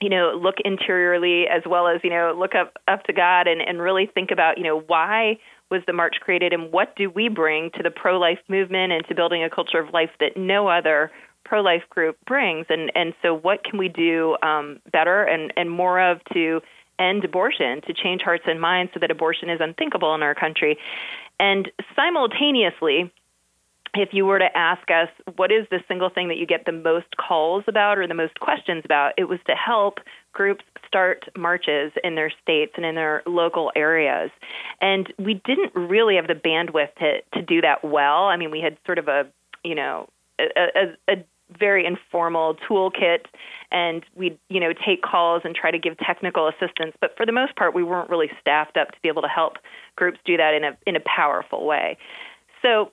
you 0.00 0.08
know 0.08 0.38
look 0.40 0.56
interiorly 0.64 1.46
as 1.48 1.62
well 1.66 1.88
as 1.88 2.00
you 2.04 2.10
know 2.10 2.34
look 2.38 2.54
up 2.54 2.76
up 2.86 3.02
to 3.04 3.12
God 3.12 3.48
and 3.48 3.60
and 3.60 3.80
really 3.80 4.06
think 4.06 4.30
about 4.30 4.58
you 4.58 4.64
know 4.64 4.80
why 4.86 5.38
was 5.70 5.82
the 5.86 5.92
march 5.92 6.16
created 6.20 6.52
and 6.52 6.70
what 6.70 6.94
do 6.96 7.08
we 7.08 7.28
bring 7.28 7.70
to 7.70 7.82
the 7.82 7.90
pro 7.90 8.18
life 8.18 8.38
movement 8.48 8.92
and 8.92 9.06
to 9.08 9.14
building 9.14 9.42
a 9.42 9.50
culture 9.50 9.78
of 9.78 9.92
life 9.92 10.10
that 10.20 10.36
no 10.36 10.68
other 10.68 11.10
pro 11.52 11.60
life 11.60 11.82
group 11.90 12.16
brings, 12.24 12.64
and 12.70 12.90
and 12.94 13.12
so 13.20 13.34
what 13.34 13.62
can 13.62 13.78
we 13.78 13.86
do 13.86 14.38
um, 14.42 14.80
better 14.90 15.22
and 15.22 15.52
and 15.54 15.70
more 15.70 16.00
of 16.00 16.18
to 16.32 16.62
end 16.98 17.26
abortion, 17.26 17.82
to 17.82 17.92
change 17.92 18.22
hearts 18.22 18.44
and 18.46 18.58
minds 18.58 18.90
so 18.94 19.00
that 19.00 19.10
abortion 19.10 19.50
is 19.50 19.60
unthinkable 19.60 20.14
in 20.14 20.22
our 20.22 20.34
country, 20.34 20.78
and 21.38 21.70
simultaneously. 21.94 23.12
If 23.94 24.14
you 24.14 24.24
were 24.24 24.38
to 24.38 24.56
ask 24.56 24.90
us 24.90 25.10
what 25.36 25.52
is 25.52 25.66
the 25.70 25.80
single 25.86 26.08
thing 26.08 26.28
that 26.28 26.38
you 26.38 26.46
get 26.46 26.64
the 26.64 26.72
most 26.72 27.14
calls 27.18 27.64
about 27.68 27.98
or 27.98 28.06
the 28.06 28.14
most 28.14 28.40
questions 28.40 28.80
about, 28.86 29.12
it 29.18 29.24
was 29.24 29.38
to 29.46 29.54
help 29.54 29.98
groups 30.32 30.64
start 30.86 31.28
marches 31.36 31.92
in 32.02 32.14
their 32.14 32.32
states 32.42 32.72
and 32.76 32.86
in 32.86 32.94
their 32.94 33.22
local 33.26 33.70
areas. 33.76 34.30
And 34.80 35.12
we 35.18 35.34
didn't 35.44 35.74
really 35.74 36.16
have 36.16 36.26
the 36.26 36.32
bandwidth 36.32 36.94
to, 37.00 37.20
to 37.34 37.42
do 37.42 37.60
that 37.60 37.84
well. 37.84 38.28
I 38.28 38.38
mean, 38.38 38.50
we 38.50 38.62
had 38.62 38.78
sort 38.86 38.98
of 38.98 39.08
a, 39.08 39.26
you 39.62 39.74
know, 39.74 40.08
a, 40.38 40.44
a, 40.56 41.12
a 41.12 41.24
very 41.58 41.86
informal 41.86 42.56
toolkit 42.68 43.26
and 43.70 44.04
we'd 44.14 44.38
you 44.48 44.60
know 44.60 44.72
take 44.72 45.02
calls 45.02 45.42
and 45.44 45.54
try 45.54 45.70
to 45.70 45.78
give 45.78 45.96
technical 45.98 46.48
assistance 46.48 46.94
but 47.00 47.16
for 47.16 47.26
the 47.26 47.32
most 47.32 47.56
part 47.56 47.74
we 47.74 47.82
weren't 47.82 48.10
really 48.10 48.30
staffed 48.40 48.76
up 48.76 48.88
to 48.88 48.96
be 49.02 49.08
able 49.08 49.22
to 49.22 49.28
help 49.28 49.58
groups 49.96 50.18
do 50.24 50.36
that 50.36 50.54
in 50.54 50.64
a 50.64 50.76
in 50.86 50.96
a 50.96 51.00
powerful 51.00 51.66
way. 51.66 51.96
So 52.62 52.90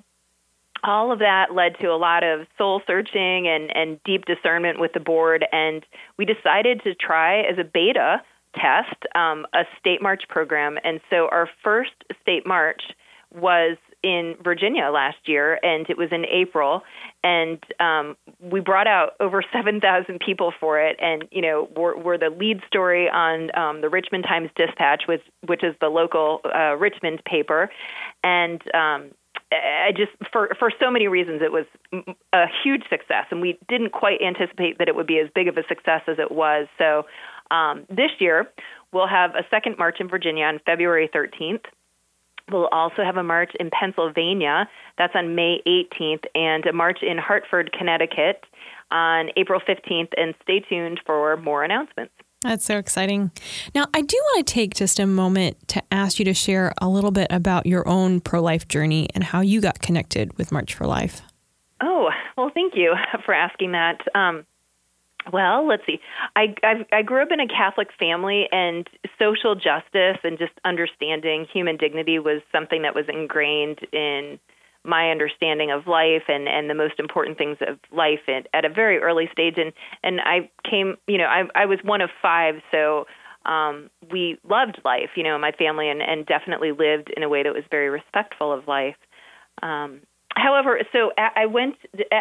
all 0.84 1.12
of 1.12 1.20
that 1.20 1.54
led 1.54 1.78
to 1.80 1.88
a 1.88 1.98
lot 1.98 2.24
of 2.24 2.48
soul 2.58 2.82
searching 2.88 3.48
and 3.48 3.76
and 3.76 4.00
deep 4.04 4.26
discernment 4.26 4.80
with 4.80 4.94
the 4.94 5.00
board 5.00 5.46
and 5.52 5.86
we 6.18 6.26
decided 6.26 6.82
to 6.84 6.96
try 6.96 7.42
as 7.42 7.58
a 7.58 7.64
beta 7.64 8.22
test 8.56 8.96
um, 9.16 9.46
a 9.54 9.64
state 9.80 10.02
march 10.02 10.24
program. 10.28 10.78
And 10.84 11.00
so 11.10 11.28
our 11.32 11.50
first 11.64 11.92
state 12.22 12.48
march 12.48 12.82
was 13.34 13.78
in 14.04 14.36
Virginia 14.44 14.90
last 14.94 15.18
year, 15.26 15.60
and 15.62 15.86
it 15.90 15.98
was 15.98 16.10
in 16.12 16.26
April, 16.26 16.84
and 17.24 17.60
um, 17.80 18.16
we 18.40 18.60
brought 18.60 18.88
out 18.88 19.12
over 19.20 19.44
7,000 19.54 20.20
people 20.20 20.54
for 20.60 20.80
it, 20.80 20.98
and 21.02 21.26
you 21.32 21.42
know 21.42 21.70
we're, 21.76 21.98
we're 21.98 22.18
the 22.18 22.30
lead 22.30 22.62
story 22.68 23.10
on 23.10 23.56
um, 23.58 23.82
the 23.82 23.90
Richmond 23.90 24.24
Times 24.24 24.50
Dispatch, 24.56 25.04
which 25.08 25.24
which 25.46 25.64
is 25.64 25.76
the 25.82 25.90
local 25.90 26.42
uh, 26.46 26.76
Richmond 26.78 27.22
paper, 27.26 27.70
and 28.24 28.62
um, 28.74 29.12
I 29.52 29.92
just 29.96 30.12
for 30.32 30.56
for 30.60 30.72
so 30.80 30.92
many 30.92 31.08
reasons 31.08 31.42
it 31.42 31.52
was 31.52 31.66
a 32.34 32.46
huge 32.64 32.84
success, 32.90 33.26
and 33.32 33.42
we 33.42 33.58
didn't 33.68 33.92
quite 33.92 34.22
anticipate 34.22 34.78
that 34.78 34.88
it 34.88 34.96
would 34.96 35.08
be 35.08 35.20
as 35.20 35.30
big 35.34 35.48
of 35.48 35.58
a 35.58 35.64
success 35.68 36.02
as 36.08 36.20
it 36.20 36.32
was. 36.32 36.68
So 36.78 37.06
um, 37.52 37.86
this 37.90 38.12
year 38.20 38.50
we'll 38.94 39.08
have 39.08 39.32
a 39.32 39.44
second 39.50 39.78
march 39.78 39.98
in 40.00 40.08
Virginia 40.08 40.46
on 40.46 40.60
February 40.66 41.10
13th. 41.14 41.66
We'll 42.52 42.68
also 42.68 43.04
have 43.04 43.18
a 43.18 43.24
march 43.24 43.52
in 43.60 43.70
Pennsylvania. 43.72 44.70
That's 44.98 45.14
on 45.16 45.36
May 45.36 45.62
18th, 45.68 46.26
and 46.36 46.66
a 46.66 46.74
march 46.74 47.00
in 47.02 47.18
Hartford, 47.18 47.72
Connecticut 47.78 48.44
on 48.92 49.30
April 49.38 49.60
15th. 49.60 50.10
And 50.18 50.34
stay 50.44 50.60
tuned 50.62 51.00
for 51.06 51.38
more 51.38 51.64
announcements. 51.64 52.14
That's 52.42 52.64
so 52.64 52.78
exciting. 52.78 53.32
Now, 53.76 53.86
I 53.94 54.02
do 54.02 54.16
want 54.18 54.48
to 54.48 54.54
take 54.54 54.74
just 54.74 54.98
a 55.00 55.06
moment 55.06 55.58
to 55.70 55.84
ask 55.92 56.20
you 56.20 56.26
to 56.26 56.34
share 56.34 56.74
a 56.82 56.88
little 56.88 57.12
bit 57.12 57.28
about 57.30 57.66
your 57.66 57.86
own 57.88 58.22
pro 58.22 58.42
life 58.42 58.68
journey 58.68 59.10
and 59.14 59.26
how 59.26 59.42
you 59.42 59.60
got 59.60 59.82
connected 59.82 60.38
with 60.38 60.52
March 60.52 60.74
for 60.74 60.88
Life. 60.88 61.22
Oh, 61.82 62.10
well, 62.38 62.50
thank 62.54 62.76
you 62.76 62.96
for 63.26 63.34
asking 63.34 63.74
that. 63.74 64.00
Um, 64.16 64.46
well, 65.32 65.68
let's 65.68 65.84
see. 65.86 66.00
I 66.36 66.56
I've, 66.64 66.86
I 66.92 67.02
grew 67.02 67.22
up 67.22 67.32
in 67.32 67.40
a 67.40 67.48
Catholic 67.48 67.90
family, 67.98 68.48
and 68.52 68.90
social 69.18 69.56
justice 69.56 70.18
and 70.24 70.38
just 70.38 70.54
understanding 70.66 71.46
human 71.52 71.78
dignity 71.78 72.20
was 72.20 72.42
something 72.52 72.84
that 72.84 72.96
was 72.96 73.06
ingrained 73.10 73.80
in 73.92 74.40
my 74.84 75.12
understanding 75.12 75.72
of 75.72 75.88
life 75.88 76.24
and 76.28 76.48
and 76.48 76.70
the 76.70 76.74
most 76.74 77.00
important 77.00 77.38
things 77.38 77.58
of 77.68 77.80
life 77.92 78.22
at, 78.28 78.48
at 78.54 78.66
a 78.66 78.70
very 78.70 79.00
early 79.00 79.30
stage. 79.32 79.56
And 79.58 79.74
and 80.04 80.22
I 80.22 80.50
came, 80.70 80.96
you 81.08 81.18
know, 81.18 81.26
I 81.26 81.44
I 81.56 81.66
was 81.66 81.80
one 81.84 82.02
of 82.02 82.10
five, 82.22 82.56
so 82.72 83.06
um, 83.46 83.90
we 84.12 84.38
loved 84.48 84.80
life, 84.86 85.12
you 85.16 85.24
know, 85.24 85.38
my 85.38 85.52
family, 85.52 85.90
and 85.90 86.02
and 86.02 86.26
definitely 86.26 86.72
lived 86.72 87.12
in 87.16 87.24
a 87.24 87.30
way 87.30 87.44
that 87.44 87.54
was 87.54 87.64
very 87.70 87.90
respectful 87.90 88.54
of 88.54 88.68
life. 88.68 88.96
Um, 89.62 90.02
however, 90.40 90.80
so 90.92 91.12
I 91.18 91.46
went 91.46 91.76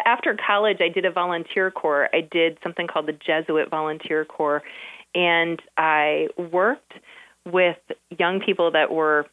after 0.05 0.35
college. 0.45 0.77
I 0.81 0.89
did 0.89 1.05
a 1.05 1.11
volunteer 1.11 1.71
corps. 1.71 2.09
I 2.13 2.21
did 2.21 2.57
something 2.63 2.87
called 2.87 3.07
the 3.07 3.13
Jesuit 3.13 3.69
Volunteer 3.69 4.25
Corps, 4.25 4.61
and 5.15 5.61
I 5.77 6.27
worked 6.37 6.93
with 7.45 7.77
young 8.17 8.39
people 8.39 8.71
that 8.71 8.91
were 8.91 9.25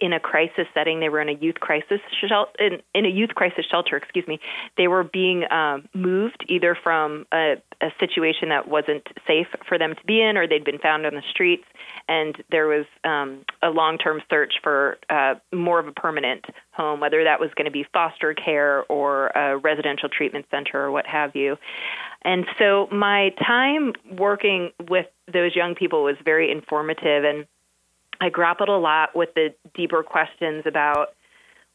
in 0.00 0.12
a 0.12 0.20
crisis 0.20 0.66
setting. 0.74 1.00
They 1.00 1.08
were 1.08 1.20
in 1.20 1.28
a 1.28 1.38
youth 1.38 1.56
crisis 1.56 2.00
shelter. 2.26 2.52
In, 2.58 2.82
in 2.94 3.06
a 3.06 3.08
youth 3.08 3.30
crisis 3.34 3.64
shelter, 3.70 3.96
excuse 3.96 4.26
me. 4.26 4.40
They 4.76 4.88
were 4.88 5.04
being 5.04 5.50
um, 5.50 5.88
moved 5.94 6.44
either 6.48 6.76
from 6.80 7.26
a, 7.32 7.54
a 7.80 7.88
situation 8.00 8.48
that 8.50 8.68
wasn't 8.68 9.06
safe 9.26 9.48
for 9.68 9.78
them 9.78 9.94
to 9.94 10.04
be 10.06 10.22
in, 10.22 10.36
or 10.36 10.46
they'd 10.46 10.64
been 10.64 10.78
found 10.78 11.06
on 11.06 11.14
the 11.14 11.22
streets, 11.30 11.64
and 12.08 12.36
there 12.50 12.66
was 12.66 12.86
um, 13.04 13.44
a 13.62 13.70
long-term 13.70 14.22
search 14.30 14.54
for 14.62 14.98
uh, 15.10 15.34
more 15.52 15.78
of 15.78 15.88
a 15.88 15.92
permanent 15.92 16.44
home, 16.72 17.00
whether 17.00 17.24
that 17.24 17.40
was 17.40 17.50
going 17.56 17.64
to 17.64 17.70
be 17.70 17.86
foster 17.92 18.34
care 18.34 18.84
or 18.88 19.28
a 19.28 19.56
residential 19.56 20.08
treatment 20.08 20.46
center 20.50 20.84
or 20.84 20.90
what 20.90 21.06
have 21.06 21.34
you. 21.34 21.56
And 22.22 22.44
so 22.58 22.88
my 22.90 23.30
time 23.46 23.92
working 24.10 24.72
with 24.88 25.06
those 25.32 25.54
young 25.54 25.74
people 25.74 26.02
was 26.02 26.16
very 26.24 26.50
informative 26.50 27.24
and 27.24 27.46
I 28.20 28.28
grappled 28.28 28.68
a 28.68 28.76
lot 28.76 29.14
with 29.14 29.34
the 29.34 29.54
deeper 29.74 30.02
questions 30.02 30.64
about 30.66 31.08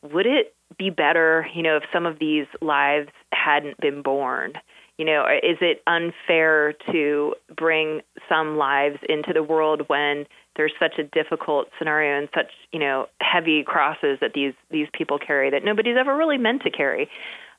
would 0.02 0.26
it 0.26 0.54
be 0.78 0.90
better, 0.90 1.48
you 1.54 1.62
know, 1.62 1.78
if 1.78 1.84
some 1.94 2.06
of 2.06 2.20
these 2.20 2.48
lives 2.62 3.10
hadn't 3.32 3.80
been 3.80 4.02
born? 4.02 4.54
You 4.98 5.06
know, 5.06 5.26
is 5.26 5.58
it 5.62 5.82
unfair 5.88 6.74
to 6.92 7.34
bring 7.56 8.02
some 8.30 8.58
lives 8.58 8.98
into 9.08 9.34
the 9.34 9.44
world 9.44 9.84
when 9.88 10.26
there's 10.56 10.74
such 10.80 11.00
a 11.00 11.04
difficult 11.04 11.70
scenario 11.78 12.20
and 12.20 12.30
such, 12.36 12.52
you 12.72 12.80
know, 12.80 13.08
heavy 13.20 13.64
crosses 13.64 14.20
that 14.22 14.34
these 14.34 14.54
these 14.70 14.88
people 14.94 15.18
carry 15.18 15.50
that 15.50 15.64
nobody's 15.64 15.98
ever 15.98 16.16
really 16.16 16.38
meant 16.38 16.62
to 16.64 16.72
carry? 16.72 17.10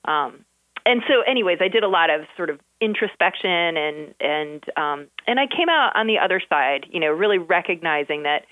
Um, 0.04 0.44
and 0.84 1.02
so, 1.08 1.22
anyways, 1.28 1.58
I 1.60 1.68
did 1.68 1.84
a 1.84 1.88
lot 1.88 2.10
of 2.10 2.22
sort 2.36 2.50
of 2.50 2.60
introspection 2.80 3.76
and 3.76 4.14
and 4.20 4.64
um, 4.76 5.06
and 5.26 5.40
I 5.40 5.46
came 5.46 5.68
out 5.68 5.92
on 5.94 6.06
the 6.06 6.18
other 6.18 6.40
side, 6.48 6.86
you 6.90 7.00
know, 7.00 7.10
really 7.10 7.38
recognizing 7.38 8.24
that 8.24 8.42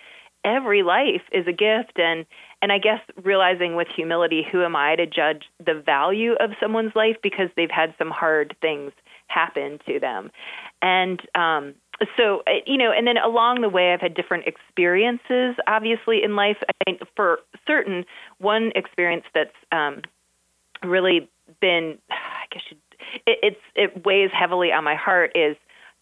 every 0.44 0.82
life 0.82 1.23
is 1.32 1.47
a 1.47 1.52
gift 1.52 1.99
and 1.99 2.26
and 2.62 2.73
I 2.73 2.78
guess 2.78 3.00
realizing 3.23 3.75
with 3.75 3.88
humility 3.88 4.44
who 4.50 4.62
am 4.62 4.76
I 4.76 4.97
to 4.97 5.06
judge 5.06 5.44
the 5.64 5.75
value 5.75 6.35
of 6.40 6.50
someone's 6.61 6.94
life 6.94 7.16
because 7.23 7.49
they've 7.56 7.70
had 7.70 7.94
some 7.99 8.11
hard 8.11 8.54
things 8.61 8.92
happen 9.28 9.78
to 9.87 10.00
them. 10.00 10.30
And 10.82 11.20
um 11.35 11.75
so 12.16 12.42
uh, 12.47 12.61
you 12.66 12.78
know 12.78 12.92
and 12.92 13.06
then 13.06 13.18
along 13.18 13.61
the 13.61 13.68
way 13.68 13.92
I've 13.92 14.00
had 14.00 14.14
different 14.14 14.47
experiences 14.47 15.56
obviously 15.66 16.23
in 16.23 16.37
life 16.37 16.56
I 16.68 16.73
think 16.85 17.02
for 17.16 17.40
certain 17.66 18.04
one 18.38 18.73
experience 18.75 19.25
that's 19.35 19.50
um 19.73 20.02
really 20.82 21.28
been 21.61 21.99
I 22.11 22.47
guess 22.50 22.62
you, 22.70 22.76
it, 23.26 23.38
it's 23.42 23.61
it 23.75 24.06
weighs 24.06 24.30
heavily 24.32 24.73
on 24.73 24.85
my 24.85 24.94
heart 24.94 25.32
is 25.35 25.56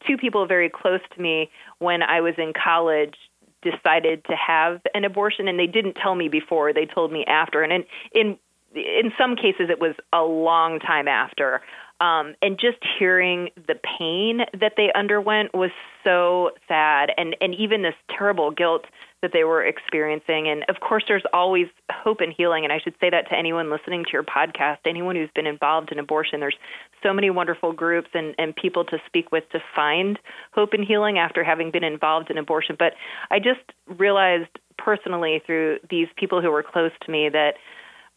two 0.06 0.16
people 0.16 0.46
very 0.46 0.70
close 0.70 1.00
to 1.14 1.20
me 1.20 1.50
when 1.78 2.02
I 2.02 2.20
was 2.20 2.34
in 2.38 2.52
college 2.52 3.16
decided 3.62 4.24
to 4.26 4.36
have 4.36 4.80
an 4.94 5.04
abortion 5.04 5.48
and 5.48 5.58
they 5.58 5.66
didn't 5.66 5.94
tell 5.94 6.14
me 6.14 6.28
before. 6.28 6.72
They 6.72 6.86
told 6.86 7.12
me 7.12 7.24
after. 7.26 7.62
And 7.62 7.72
in 7.72 7.84
in 8.12 8.38
in 8.74 9.12
some 9.18 9.36
cases 9.36 9.70
it 9.70 9.80
was 9.80 9.94
a 10.12 10.22
long 10.22 10.78
time 10.80 11.08
after. 11.08 11.60
Um 12.00 12.34
and 12.42 12.58
just 12.58 12.78
hearing 12.98 13.50
the 13.56 13.74
pain 13.98 14.40
that 14.58 14.74
they 14.76 14.92
underwent 14.94 15.54
was 15.54 15.70
so 16.04 16.50
sad. 16.68 17.10
And 17.16 17.36
and 17.40 17.54
even 17.54 17.82
this 17.82 17.94
terrible 18.10 18.50
guilt 18.50 18.84
that 19.22 19.32
they 19.32 19.44
were 19.44 19.64
experiencing. 19.64 20.48
And 20.48 20.64
of 20.68 20.80
course, 20.80 21.04
there's 21.08 21.24
always 21.32 21.66
hope 21.90 22.20
and 22.20 22.32
healing. 22.36 22.64
And 22.64 22.72
I 22.72 22.78
should 22.78 22.94
say 23.00 23.10
that 23.10 23.28
to 23.30 23.36
anyone 23.36 23.70
listening 23.70 24.04
to 24.04 24.10
your 24.12 24.22
podcast, 24.22 24.78
anyone 24.86 25.16
who's 25.16 25.30
been 25.34 25.46
involved 25.46 25.90
in 25.90 25.98
abortion. 25.98 26.40
There's 26.40 26.56
so 27.02 27.12
many 27.12 27.30
wonderful 27.30 27.72
groups 27.72 28.08
and, 28.14 28.34
and 28.38 28.54
people 28.54 28.84
to 28.86 28.98
speak 29.06 29.32
with 29.32 29.44
to 29.50 29.58
find 29.74 30.18
hope 30.52 30.72
and 30.72 30.84
healing 30.84 31.18
after 31.18 31.42
having 31.42 31.70
been 31.70 31.84
involved 31.84 32.30
in 32.30 32.38
abortion. 32.38 32.76
But 32.78 32.92
I 33.30 33.38
just 33.38 33.60
realized 33.98 34.50
personally 34.76 35.42
through 35.44 35.78
these 35.90 36.08
people 36.16 36.40
who 36.40 36.50
were 36.50 36.62
close 36.62 36.92
to 37.04 37.10
me 37.10 37.28
that 37.28 37.54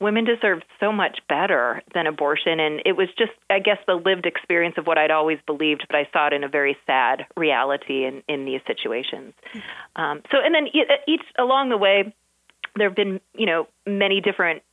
women 0.02 0.26
deserve 0.26 0.62
so 0.80 0.92
much 0.92 1.20
better 1.30 1.82
than 1.94 2.08
abortion. 2.08 2.60
And 2.60 2.82
it 2.86 2.94
was 2.94 3.08
just, 3.18 3.32
I 3.50 3.60
guess, 3.60 3.78
the 3.86 3.94
lived 3.94 4.26
experience 4.26 4.76
of 4.78 4.88
what 4.88 4.98
I'd 4.98 5.12
always 5.12 5.38
believed, 5.46 5.86
but 5.88 5.96
I 5.96 6.10
saw 6.12 6.28
it 6.28 6.34
in 6.34 6.44
a 6.44 6.50
very 6.50 6.76
sad 6.88 7.26
reality 7.38 8.06
in, 8.06 8.24
in 8.28 8.46
these 8.46 8.62
situations. 8.66 9.34
Um, 9.96 10.24
so, 10.32 10.38
and 10.44 10.54
then 10.56 10.68
each 11.08 11.22
along 11.38 11.70
the 11.70 11.78
way, 11.78 12.14
there 12.76 12.88
have 12.88 12.96
been, 12.96 13.22
you 13.36 13.46
know, 13.46 13.68
many 13.86 14.22
different 14.22 14.64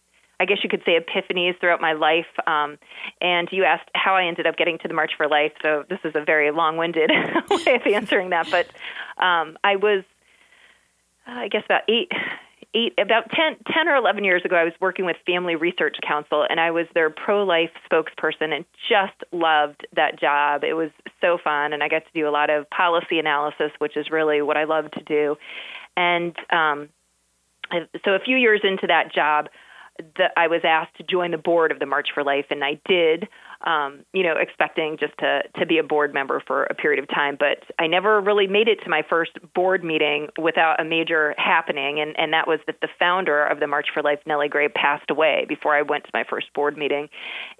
I 0.40 0.44
guess 0.44 0.58
you 0.62 0.68
could 0.70 0.82
say 0.87 0.97
epiphanies 0.97 1.58
throughout 1.58 1.80
my 1.80 1.94
life. 1.94 2.26
Um, 2.47 2.78
and 3.20 3.49
you 3.50 3.64
asked 3.64 3.88
how 3.94 4.14
I 4.14 4.26
ended 4.26 4.47
up 4.47 4.56
getting 4.56 4.78
to 4.78 4.87
the 4.88 4.94
March 4.94 5.11
for 5.16 5.26
Life. 5.26 5.50
So 5.62 5.85
this 5.90 5.99
is 6.04 6.12
a 6.14 6.25
very 6.25 6.52
long-winded 6.52 7.11
way 7.50 7.75
of 7.75 7.92
answering 7.92 8.30
that. 8.30 8.49
But 8.49 8.66
um, 9.20 9.58
I 9.64 9.75
was, 9.75 10.04
I 11.26 11.49
guess, 11.49 11.64
about 11.64 11.82
eight 11.88 12.12
eight 12.75 12.92
about 12.98 13.30
10, 13.30 13.56
10 13.72 13.88
or 13.88 13.96
11 13.96 14.25
years 14.25 14.44
ago 14.44 14.56
i 14.56 14.64
was 14.64 14.75
working 14.80 15.04
with 15.04 15.16
family 15.26 15.56
research 15.56 15.96
council 16.06 16.46
and 16.48 16.60
i 16.60 16.70
was 16.70 16.87
their 16.94 17.10
pro-life 17.10 17.70
spokesperson 17.90 18.52
and 18.54 18.64
just 18.88 19.14
loved 19.32 19.87
that 19.96 20.20
job. 20.20 20.64
It 20.64 20.75
was 20.75 20.90
so 21.20 21.38
fun 21.42 21.72
and 21.72 21.82
i 21.82 21.88
got 21.88 22.04
to 22.04 22.12
do 22.14 22.28
a 22.28 22.30
lot 22.30 22.50
of 22.50 22.68
policy 22.70 23.18
analysis 23.18 23.70
which 23.78 23.96
is 23.96 24.10
really 24.10 24.42
what 24.42 24.56
i 24.56 24.64
love 24.64 24.90
to 24.92 25.02
do. 25.04 25.37
And 25.96 26.37
um, 26.52 26.90
so 28.04 28.12
a 28.12 28.20
few 28.20 28.37
years 28.37 28.60
into 28.62 28.87
that 28.87 29.12
job 29.12 29.48
that 30.16 30.32
I 30.37 30.46
was 30.46 30.60
asked 30.64 30.96
to 30.98 31.02
join 31.02 31.32
the 31.32 31.38
board 31.38 31.72
of 31.72 31.78
the 31.80 31.87
March 31.87 32.08
for 32.14 32.22
Life, 32.22 32.46
and 32.50 32.62
I 32.62 32.80
did 32.87 33.28
um, 33.62 34.04
you 34.12 34.22
know, 34.22 34.34
expecting 34.38 34.96
just 34.98 35.16
to 35.18 35.42
to 35.58 35.66
be 35.66 35.78
a 35.78 35.82
board 35.82 36.14
member 36.14 36.40
for 36.46 36.64
a 36.64 36.74
period 36.74 37.02
of 37.02 37.08
time. 37.08 37.36
But 37.38 37.64
I 37.78 37.86
never 37.88 38.20
really 38.20 38.46
made 38.46 38.68
it 38.68 38.80
to 38.84 38.90
my 38.90 39.02
first 39.08 39.32
board 39.54 39.82
meeting 39.82 40.28
without 40.40 40.80
a 40.80 40.84
major 40.84 41.34
happening, 41.36 42.00
and 42.00 42.18
and 42.18 42.32
that 42.32 42.46
was 42.46 42.60
that 42.66 42.80
the 42.80 42.88
founder 42.98 43.44
of 43.44 43.58
the 43.58 43.66
March 43.66 43.88
for 43.92 44.02
Life, 44.02 44.20
Nellie 44.26 44.48
Gray, 44.48 44.68
passed 44.68 45.10
away 45.10 45.44
before 45.48 45.74
I 45.74 45.82
went 45.82 46.04
to 46.04 46.10
my 46.14 46.24
first 46.28 46.52
board 46.54 46.76
meeting. 46.76 47.08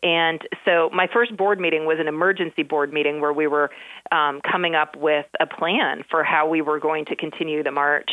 And 0.03 0.41
so 0.65 0.89
my 0.93 1.09
first 1.13 1.37
board 1.37 1.59
meeting 1.59 1.85
was 1.85 1.99
an 1.99 2.07
emergency 2.07 2.63
board 2.63 2.93
meeting 2.93 3.21
where 3.21 3.33
we 3.33 3.49
were 3.49 3.71
um, 4.13 4.41
coming 4.49 4.75
up 4.77 4.97
with 4.97 5.27
a 5.41 5.47
plan 5.47 6.05
for 6.09 6.23
how 6.23 6.49
we 6.49 6.63
were 6.63 6.79
going 6.79 7.07
to 7.07 7.17
continue 7.17 7.65
the 7.65 7.73
march. 7.73 8.11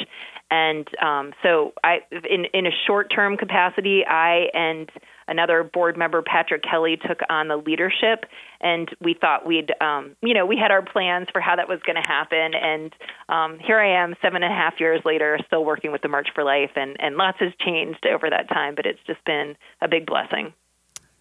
And 0.49 0.87
um, 1.01 1.33
so 1.43 1.73
I, 1.83 1.99
in 2.11 2.45
in 2.53 2.65
a 2.65 2.71
short 2.87 3.11
term 3.13 3.37
capacity, 3.37 4.03
I 4.05 4.47
and 4.53 4.89
another 5.27 5.63
board 5.63 5.97
member, 5.97 6.21
Patrick 6.21 6.63
Kelly, 6.63 6.97
took 6.97 7.19
on 7.29 7.47
the 7.47 7.57
leadership, 7.57 8.25
and 8.61 8.89
we 9.01 9.13
thought 9.13 9.45
we'd, 9.45 9.71
um, 9.81 10.15
you 10.21 10.33
know, 10.33 10.45
we 10.45 10.57
had 10.57 10.71
our 10.71 10.81
plans 10.81 11.27
for 11.31 11.41
how 11.41 11.55
that 11.55 11.67
was 11.67 11.79
going 11.85 12.01
to 12.01 12.07
happen. 12.07 12.53
And 12.53 12.93
um, 13.29 13.59
here 13.59 13.79
I 13.79 14.03
am, 14.03 14.15
seven 14.21 14.43
and 14.43 14.51
a 14.51 14.55
half 14.55 14.79
years 14.79 15.01
later, 15.05 15.39
still 15.47 15.65
working 15.65 15.91
with 15.91 16.01
the 16.01 16.09
March 16.09 16.29
for 16.33 16.43
Life, 16.43 16.71
and, 16.75 16.95
and 16.99 17.15
lots 17.15 17.39
has 17.39 17.51
changed 17.63 18.05
over 18.05 18.29
that 18.29 18.49
time, 18.49 18.75
but 18.75 18.85
it's 18.85 18.99
just 19.07 19.23
been 19.25 19.55
a 19.81 19.87
big 19.87 20.05
blessing. 20.05 20.53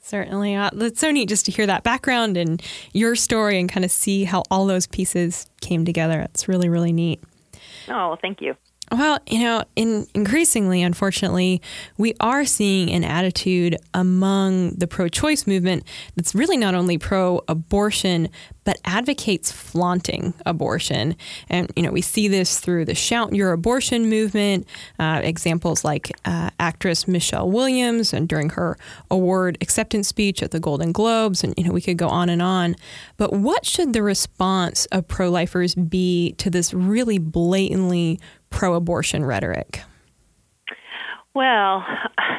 Certainly. 0.00 0.54
Uh, 0.54 0.68
it's 0.74 1.00
so 1.00 1.10
neat 1.10 1.30
just 1.30 1.46
to 1.46 1.50
hear 1.50 1.66
that 1.66 1.82
background 1.82 2.36
and 2.36 2.62
your 2.92 3.16
story 3.16 3.58
and 3.58 3.70
kind 3.70 3.86
of 3.86 3.90
see 3.90 4.24
how 4.24 4.42
all 4.50 4.66
those 4.66 4.86
pieces 4.86 5.46
came 5.62 5.86
together. 5.86 6.20
It's 6.20 6.46
really, 6.46 6.68
really 6.68 6.92
neat. 6.92 7.22
Oh, 7.88 8.08
well, 8.08 8.18
thank 8.20 8.42
you. 8.42 8.54
Well, 8.94 9.18
you 9.26 9.40
know, 9.40 9.64
in 9.74 10.06
increasingly, 10.14 10.80
unfortunately, 10.84 11.60
we 11.98 12.14
are 12.20 12.44
seeing 12.44 12.92
an 12.92 13.02
attitude 13.02 13.76
among 13.92 14.76
the 14.76 14.86
pro-choice 14.86 15.48
movement 15.48 15.82
that's 16.14 16.32
really 16.32 16.56
not 16.56 16.76
only 16.76 16.96
pro-abortion 16.96 18.28
but 18.64 18.80
advocates 18.84 19.52
flaunting 19.52 20.34
abortion. 20.44 21.16
And 21.48 21.70
you 21.76 21.82
know, 21.82 21.92
we 21.92 22.00
see 22.00 22.28
this 22.28 22.60
through 22.60 22.86
the 22.86 22.94
"Shout 22.94 23.34
Your 23.34 23.52
Abortion" 23.52 24.08
movement. 24.08 24.66
Uh, 24.98 25.20
examples 25.22 25.84
like 25.84 26.12
uh, 26.24 26.50
actress 26.58 27.06
Michelle 27.06 27.50
Williams, 27.50 28.12
and 28.12 28.28
during 28.28 28.50
her 28.50 28.76
award 29.10 29.58
acceptance 29.60 30.08
speech 30.08 30.42
at 30.42 30.50
the 30.50 30.60
Golden 30.60 30.92
Globes, 30.92 31.44
and 31.44 31.54
you 31.56 31.64
know, 31.64 31.72
we 31.72 31.80
could 31.80 31.98
go 31.98 32.08
on 32.08 32.28
and 32.28 32.42
on. 32.42 32.76
But 33.16 33.32
what 33.32 33.64
should 33.64 33.92
the 33.92 34.02
response 34.02 34.86
of 34.86 35.06
pro-lifers 35.08 35.74
be 35.74 36.32
to 36.32 36.50
this 36.50 36.74
really 36.74 37.18
blatantly 37.18 38.20
pro 38.50 38.74
abortion 38.74 39.24
rhetoric? 39.24 39.82
Well, 41.34 41.84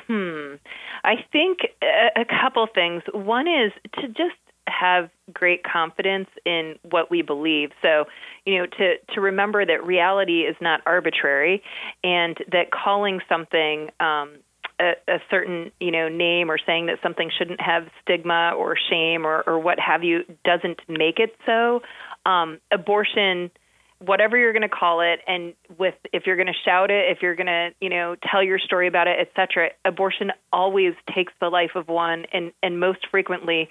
hmm. 0.08 0.56
I 1.04 1.16
think 1.32 1.60
a 1.82 2.26
couple 2.26 2.68
things. 2.74 3.04
One 3.14 3.48
is 3.48 3.72
to 4.00 4.08
just 4.08 4.36
have 4.68 5.10
great 5.34 5.64
confidence 5.64 6.30
in 6.46 6.76
what 6.90 7.10
we 7.12 7.22
believe. 7.22 7.72
So, 7.82 8.06
you 8.46 8.58
know, 8.58 8.66
to 8.66 8.96
to 9.14 9.22
remember 9.22 9.66
that 9.66 9.86
reality 9.86 10.42
is 10.42 10.56
not 10.62 10.82
arbitrary, 10.86 11.64
and 12.04 12.38
that 12.52 12.72
calling 12.72 13.20
something 13.30 13.90
um, 14.00 14.38
a, 14.80 14.94
a 15.08 15.20
certain 15.30 15.72
you 15.80 15.92
know 15.92 16.10
name 16.10 16.50
or 16.50 16.58
saying 16.66 16.88
that 16.88 17.00
something 17.02 17.30
shouldn't 17.38 17.62
have 17.62 17.88
stigma 18.02 18.54
or 18.58 18.76
shame 18.90 19.26
or, 19.26 19.44
or 19.48 19.60
what 19.60 19.80
have 19.80 20.04
you 20.04 20.24
doesn't 20.44 20.80
make 20.88 21.20
it 21.20 21.36
so. 21.46 21.82
Um, 22.26 22.60
abortion 22.72 23.52
whatever 24.00 24.38
you're 24.38 24.52
going 24.52 24.62
to 24.62 24.70
call 24.70 25.00
it 25.00 25.20
and 25.28 25.54
with 25.78 25.94
if 26.12 26.24
you're 26.26 26.36
going 26.36 26.48
to 26.48 26.60
shout 26.66 26.92
it 26.92 27.06
if 27.10 27.22
you're 27.22 27.36
going 27.36 27.48
to 27.48 27.70
you 27.80 27.90
know 27.90 28.16
tell 28.30 28.44
your 28.44 28.60
story 28.60 28.88
about 28.88 29.08
it 29.08 29.18
etc 29.20 29.70
abortion 29.86 30.32
always 30.52 30.94
takes 31.14 31.32
the 31.40 31.48
life 31.48 31.72
of 31.76 31.88
one 31.88 32.26
and 32.34 32.52
and 32.62 32.80
most 32.80 33.08
frequently 33.10 33.70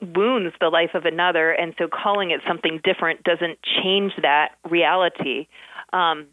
wounds 0.00 0.54
the 0.60 0.68
life 0.68 0.90
of 0.94 1.04
another 1.04 1.50
and 1.50 1.74
so 1.78 1.88
calling 1.88 2.30
it 2.30 2.40
something 2.46 2.80
different 2.84 3.22
doesn't 3.24 3.58
change 3.82 4.12
that 4.22 4.50
reality 4.68 5.48
um 5.92 6.26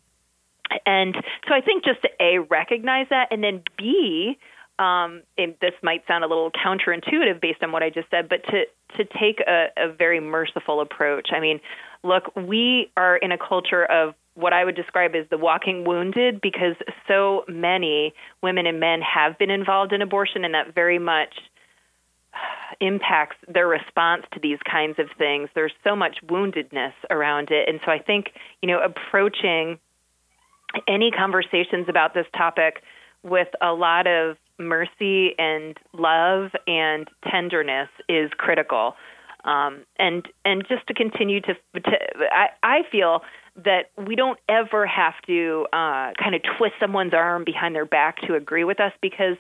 and 0.86 1.16
so 1.48 1.54
i 1.56 1.62
think 1.62 1.84
just 1.84 2.02
to 2.02 2.10
a 2.20 2.38
recognize 2.40 3.08
that 3.10 3.28
and 3.32 3.44
then 3.44 3.64
b 3.78 4.38
um, 4.80 5.24
and 5.38 5.56
this 5.60 5.74
might 5.84 6.08
sound 6.08 6.24
a 6.24 6.28
little 6.28 6.52
counterintuitive 6.52 7.42
based 7.42 7.62
on 7.62 7.74
what 7.74 7.84
I 7.84 7.90
just 7.90 8.10
said, 8.10 8.30
but 8.30 8.46
to 8.46 8.64
to 8.96 9.04
take 9.20 9.42
a, 9.46 9.68
a 9.78 9.92
very 9.92 10.22
merciful 10.22 10.80
approach. 10.80 11.30
I 11.34 11.42
mean, 11.42 11.60
look, 12.02 12.34
we 12.36 12.90
are 12.96 13.18
in 13.18 13.32
a 13.34 13.38
culture 13.38 13.86
of 13.86 14.16
what 14.36 14.54
I 14.54 14.64
would 14.64 14.76
describe 14.76 15.16
as 15.16 15.26
the 15.30 15.38
walking 15.38 15.84
wounded 15.84 16.40
because 16.42 16.76
so 17.08 17.44
many 17.48 18.14
women 18.42 18.66
and 18.66 18.80
men 18.80 19.02
have 19.02 19.38
been 19.38 19.50
involved 19.50 19.92
in 19.92 20.02
abortion, 20.02 20.46
and 20.46 20.54
that 20.54 20.74
very 20.74 20.98
much 20.98 21.36
impacts 22.80 23.36
their 23.48 23.68
response 23.68 24.24
to 24.34 24.40
these 24.40 24.60
kinds 24.70 25.00
of 25.00 25.08
things. 25.18 25.50
There's 25.56 25.74
so 25.84 25.96
much 25.96 26.18
woundedness 26.28 26.94
around 27.10 27.50
it. 27.52 27.68
And 27.68 27.80
so 27.86 27.92
I 27.92 28.00
think, 28.00 28.32
you 28.62 28.68
know, 28.68 28.80
approaching 28.80 29.80
any 30.88 31.12
conversations 31.12 31.88
about 31.90 32.14
this 32.14 32.28
topic 32.38 32.82
with 33.24 33.48
a 33.62 33.74
lot 33.74 34.08
of 34.08 34.38
mercy 34.58 35.34
and 35.38 35.78
love 35.94 36.52
and 36.68 37.08
tenderness 37.30 37.90
is 38.08 38.30
critical. 38.38 38.96
Um, 39.46 39.86
and 39.98 40.28
and 40.44 40.66
just 40.68 40.86
to 40.88 40.94
continue 40.94 41.40
to, 41.42 41.54
to 41.54 41.92
I, 42.32 42.50
I 42.62 42.80
feel 42.92 43.22
that 43.64 43.92
we 43.98 44.16
don't 44.16 44.38
ever 44.50 44.86
have 44.86 45.14
to 45.28 45.66
uh, 45.72 46.12
kind 46.22 46.36
of 46.36 46.42
twist 46.58 46.74
someone's 46.80 47.14
arm 47.14 47.46
behind 47.46 47.74
their 47.74 47.86
back 47.86 48.22
to 48.28 48.36
agree 48.36 48.64
with 48.64 48.80
us 48.80 48.92
because 49.02 49.38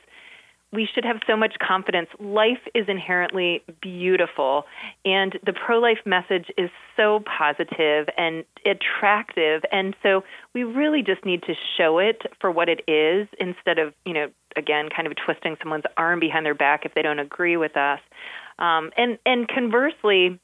we 0.72 0.88
should 0.94 1.04
have 1.04 1.18
so 1.26 1.36
much 1.36 1.56
confidence. 1.60 2.10
Life 2.20 2.62
is 2.76 2.88
inherently 2.88 3.64
beautiful, 3.82 4.66
and 5.04 5.38
the 5.44 5.54
pro 5.54 5.80
life 5.80 6.00
message 6.06 6.52
is 6.58 6.70
so 6.96 7.24
positive 7.26 8.08
and 8.17 8.46
attractive. 8.65 9.63
And 9.72 9.96
so 10.04 10.24
we 10.54 10.63
really 10.63 11.02
just 11.02 11.26
need 11.26 11.43
to 11.43 11.56
show 11.78 11.98
it 11.98 12.22
for 12.39 12.52
what 12.52 12.70
it 12.70 12.82
is 12.88 13.28
instead 13.39 13.80
of, 13.80 13.93
you 14.06 14.13
know, 14.13 14.28
again, 14.56 14.89
kind 14.96 15.08
of 15.08 15.13
twisting 15.15 15.56
someone's 15.62 15.86
arm 15.98 16.20
behind 16.20 16.46
their 16.46 16.56
back 16.56 16.86
if 16.86 16.93
they 16.93 17.02
don't 17.02 17.20
agree 17.20 17.58
with 17.58 17.76
us. 17.76 18.00
Um, 18.60 18.91
and, 18.98 19.17
and 19.26 19.48
conversely, 19.48 20.39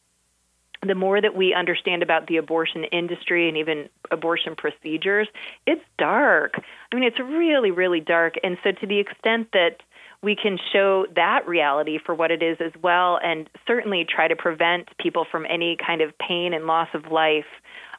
the 0.85 0.95
more 0.95 1.21
that 1.21 1.35
we 1.35 1.53
understand 1.53 2.03
about 2.03 2.27
the 2.27 2.37
abortion 2.37 2.83
industry 2.85 3.47
and 3.47 3.57
even 3.57 3.89
abortion 4.11 4.55
procedures, 4.55 5.27
it's 5.65 5.81
dark. 5.97 6.53
I 6.91 6.95
mean, 6.95 7.03
it's 7.03 7.19
really, 7.19 7.71
really 7.71 7.99
dark. 7.99 8.35
And 8.43 8.57
so, 8.63 8.71
to 8.71 8.87
the 8.87 8.99
extent 8.99 9.49
that 9.53 9.81
we 10.25 10.35
can 10.35 10.57
show 10.73 11.05
that 11.15 11.47
reality 11.47 11.99
for 12.03 12.15
what 12.15 12.31
it 12.31 12.41
is 12.41 12.57
as 12.59 12.71
well, 12.81 13.19
and 13.23 13.47
certainly 13.65 14.03
try 14.03 14.27
to 14.27 14.35
prevent 14.35 14.89
people 14.97 15.25
from 15.31 15.45
any 15.47 15.77
kind 15.77 16.01
of 16.01 16.17
pain 16.17 16.53
and 16.53 16.65
loss 16.65 16.89
of 16.93 17.11
life, 17.11 17.45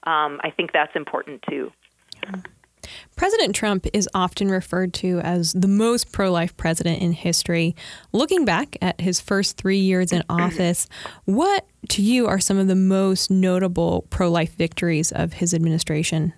um, 0.03 0.41
I 0.43 0.51
think 0.55 0.73
that's 0.73 0.95
important 0.97 1.43
too. 1.49 1.73
President 3.17 3.55
Trump 3.55 3.87
is 3.93 4.09
often 4.13 4.49
referred 4.49 4.93
to 4.95 5.21
as 5.21 5.53
the 5.53 5.69
most 5.69 6.13
pro 6.13 6.31
life 6.31 6.57
president 6.57 7.01
in 7.01 7.13
history. 7.13 7.75
Looking 8.13 8.45
back 8.45 8.77
at 8.83 9.01
his 9.01 9.21
first 9.21 9.57
three 9.57 9.79
years 9.79 10.13
in 10.13 10.23
office, 10.29 10.89
what 11.25 11.67
to 11.91 12.03
you 12.03 12.27
are 12.27 12.41
some 12.41 12.59
of 12.59 12.67
the 12.67 12.75
most 12.75 13.31
notable 13.31 14.07
pro 14.11 14.29
life 14.29 14.55
victories 14.57 15.13
of 15.13 15.35
his 15.35 15.55
administration? 15.55 16.33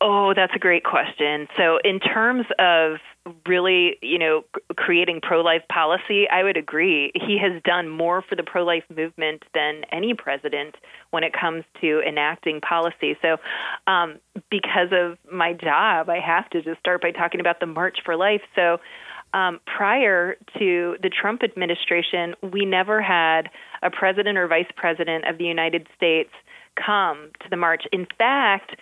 Oh, 0.00 0.34
that's 0.34 0.52
a 0.54 0.58
great 0.58 0.84
question. 0.84 1.46
So, 1.56 1.78
in 1.84 2.00
terms 2.00 2.44
of 2.58 2.98
really, 3.46 3.96
you 4.02 4.18
know, 4.18 4.44
creating 4.76 5.20
pro-life 5.22 5.62
policy, 5.70 6.28
I 6.28 6.42
would 6.42 6.56
agree. 6.56 7.12
He 7.14 7.38
has 7.38 7.62
done 7.62 7.88
more 7.88 8.22
for 8.22 8.34
the 8.34 8.42
pro-life 8.42 8.84
movement 8.94 9.44
than 9.54 9.82
any 9.92 10.14
president 10.14 10.74
when 11.10 11.22
it 11.22 11.32
comes 11.32 11.64
to 11.80 12.00
enacting 12.06 12.60
policy. 12.60 13.16
So, 13.22 13.36
um, 13.86 14.18
because 14.50 14.88
of 14.92 15.18
my 15.30 15.52
job, 15.52 16.08
I 16.08 16.18
have 16.18 16.50
to 16.50 16.62
just 16.62 16.80
start 16.80 17.00
by 17.00 17.12
talking 17.12 17.40
about 17.40 17.60
the 17.60 17.66
March 17.66 17.98
for 18.04 18.16
Life. 18.16 18.42
So, 18.56 18.78
um, 19.34 19.60
prior 19.66 20.36
to 20.58 20.96
the 21.02 21.08
Trump 21.08 21.42
administration, 21.42 22.34
we 22.42 22.64
never 22.64 23.00
had 23.00 23.48
a 23.82 23.90
president 23.90 24.36
or 24.36 24.46
vice 24.46 24.70
president 24.76 25.26
of 25.26 25.38
the 25.38 25.44
United 25.44 25.86
States 25.96 26.30
come 26.76 27.30
to 27.40 27.48
the 27.48 27.56
march. 27.56 27.84
In 27.92 28.06
fact, 28.18 28.76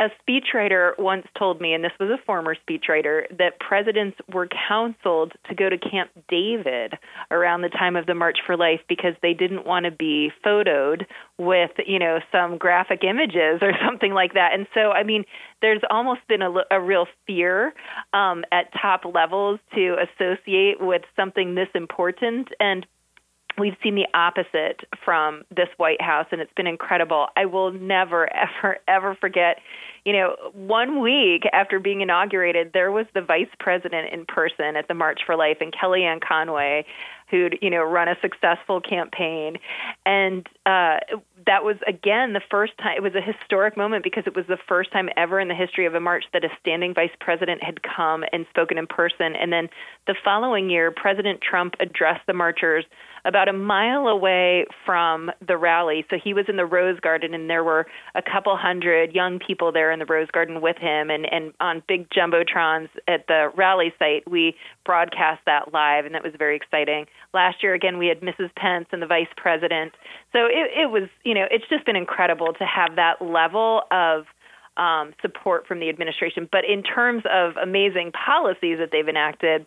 a 0.00 0.08
speechwriter 0.24 0.98
once 0.98 1.26
told 1.38 1.60
me, 1.60 1.74
and 1.74 1.84
this 1.84 1.92
was 2.00 2.08
a 2.08 2.24
former 2.24 2.56
speechwriter, 2.56 3.24
that 3.36 3.60
presidents 3.60 4.16
were 4.32 4.48
counseled 4.68 5.32
to 5.46 5.54
go 5.54 5.68
to 5.68 5.76
Camp 5.76 6.10
David 6.28 6.94
around 7.30 7.60
the 7.60 7.68
time 7.68 7.96
of 7.96 8.06
the 8.06 8.14
March 8.14 8.38
for 8.46 8.56
Life 8.56 8.80
because 8.88 9.12
they 9.20 9.34
didn't 9.34 9.66
want 9.66 9.84
to 9.84 9.90
be 9.90 10.32
photoed 10.44 11.04
with, 11.36 11.70
you 11.86 11.98
know, 11.98 12.18
some 12.32 12.56
graphic 12.56 13.04
images 13.04 13.60
or 13.60 13.72
something 13.86 14.14
like 14.14 14.32
that. 14.32 14.54
And 14.54 14.66
so, 14.72 14.90
I 14.90 15.04
mean, 15.04 15.24
there's 15.60 15.82
almost 15.90 16.20
been 16.28 16.40
a, 16.40 16.50
a 16.70 16.80
real 16.80 17.06
fear 17.26 17.74
um, 18.14 18.44
at 18.50 18.72
top 18.80 19.02
levels 19.04 19.60
to 19.74 19.96
associate 19.98 20.80
with 20.80 21.02
something 21.14 21.54
this 21.54 21.68
important. 21.74 22.48
And 22.58 22.86
we've 23.60 23.76
seen 23.82 23.94
the 23.94 24.06
opposite 24.14 24.82
from 25.04 25.42
this 25.54 25.68
White 25.76 26.00
House, 26.00 26.26
and 26.32 26.40
it's 26.40 26.52
been 26.54 26.66
incredible. 26.66 27.28
I 27.36 27.46
will 27.46 27.72
never, 27.72 28.28
ever, 28.62 28.78
ever 28.88 29.14
forget. 29.14 29.58
You 30.04 30.14
know, 30.14 30.36
one 30.54 31.00
week 31.00 31.42
after 31.52 31.78
being 31.78 32.00
inaugurated, 32.00 32.72
there 32.72 32.90
was 32.90 33.06
the 33.14 33.20
vice 33.20 33.50
president 33.58 34.12
in 34.12 34.24
person 34.26 34.76
at 34.76 34.88
the 34.88 34.94
March 34.94 35.20
for 35.26 35.36
Life, 35.36 35.58
and 35.60 35.72
Kellyanne 35.72 36.20
Conway 36.20 36.86
who'd 37.30 37.58
you 37.62 37.70
know 37.70 37.82
run 37.82 38.08
a 38.08 38.16
successful 38.20 38.80
campaign, 38.80 39.58
and 40.04 40.46
uh, 40.66 40.98
that 41.46 41.64
was 41.64 41.76
again 41.86 42.32
the 42.32 42.42
first 42.50 42.76
time. 42.78 42.96
It 42.96 43.02
was 43.02 43.14
a 43.14 43.20
historic 43.20 43.76
moment 43.76 44.04
because 44.04 44.24
it 44.26 44.34
was 44.34 44.46
the 44.46 44.58
first 44.68 44.92
time 44.92 45.08
ever 45.16 45.40
in 45.40 45.48
the 45.48 45.54
history 45.54 45.86
of 45.86 45.94
a 45.94 46.00
march 46.00 46.24
that 46.32 46.44
a 46.44 46.48
standing 46.60 46.94
vice 46.94 47.10
president 47.20 47.62
had 47.62 47.82
come 47.82 48.24
and 48.32 48.46
spoken 48.50 48.78
in 48.78 48.86
person. 48.86 49.34
And 49.36 49.52
then 49.52 49.68
the 50.06 50.14
following 50.24 50.70
year, 50.70 50.90
President 50.90 51.40
Trump 51.40 51.74
addressed 51.80 52.26
the 52.26 52.32
marchers 52.32 52.84
about 53.24 53.48
a 53.48 53.52
mile 53.52 54.08
away 54.08 54.66
from 54.86 55.30
the 55.46 55.56
rally. 55.56 56.06
So 56.10 56.16
he 56.22 56.34
was 56.34 56.46
in 56.48 56.56
the 56.56 56.64
Rose 56.64 56.98
Garden, 57.00 57.34
and 57.34 57.50
there 57.50 57.64
were 57.64 57.86
a 58.14 58.22
couple 58.22 58.56
hundred 58.56 59.14
young 59.14 59.38
people 59.38 59.72
there 59.72 59.92
in 59.92 59.98
the 59.98 60.06
Rose 60.06 60.30
Garden 60.30 60.60
with 60.60 60.78
him. 60.78 61.10
And, 61.10 61.30
and 61.30 61.52
on 61.60 61.82
big 61.86 62.08
jumbotrons 62.10 62.88
at 63.06 63.26
the 63.26 63.50
rally 63.54 63.92
site, 63.98 64.28
we 64.30 64.56
broadcast 64.84 65.42
that 65.46 65.72
live, 65.72 66.06
and 66.06 66.14
that 66.14 66.24
was 66.24 66.32
very 66.38 66.56
exciting. 66.56 67.06
Last 67.32 67.62
year, 67.62 67.74
again, 67.74 67.98
we 67.98 68.08
had 68.08 68.20
Mrs. 68.20 68.54
Pence 68.56 68.86
and 68.92 69.00
the 69.00 69.06
vice 69.06 69.28
president. 69.36 69.92
So 70.32 70.46
it, 70.46 70.70
it 70.82 70.90
was, 70.90 71.08
you 71.24 71.34
know, 71.34 71.46
it's 71.50 71.68
just 71.68 71.86
been 71.86 71.96
incredible 71.96 72.52
to 72.54 72.64
have 72.64 72.96
that 72.96 73.22
level 73.22 73.82
of 73.90 74.24
um, 74.76 75.12
support 75.20 75.66
from 75.66 75.80
the 75.80 75.88
administration. 75.88 76.48
But 76.50 76.64
in 76.64 76.82
terms 76.82 77.22
of 77.30 77.56
amazing 77.56 78.12
policies 78.12 78.78
that 78.78 78.90
they've 78.92 79.08
enacted, 79.08 79.66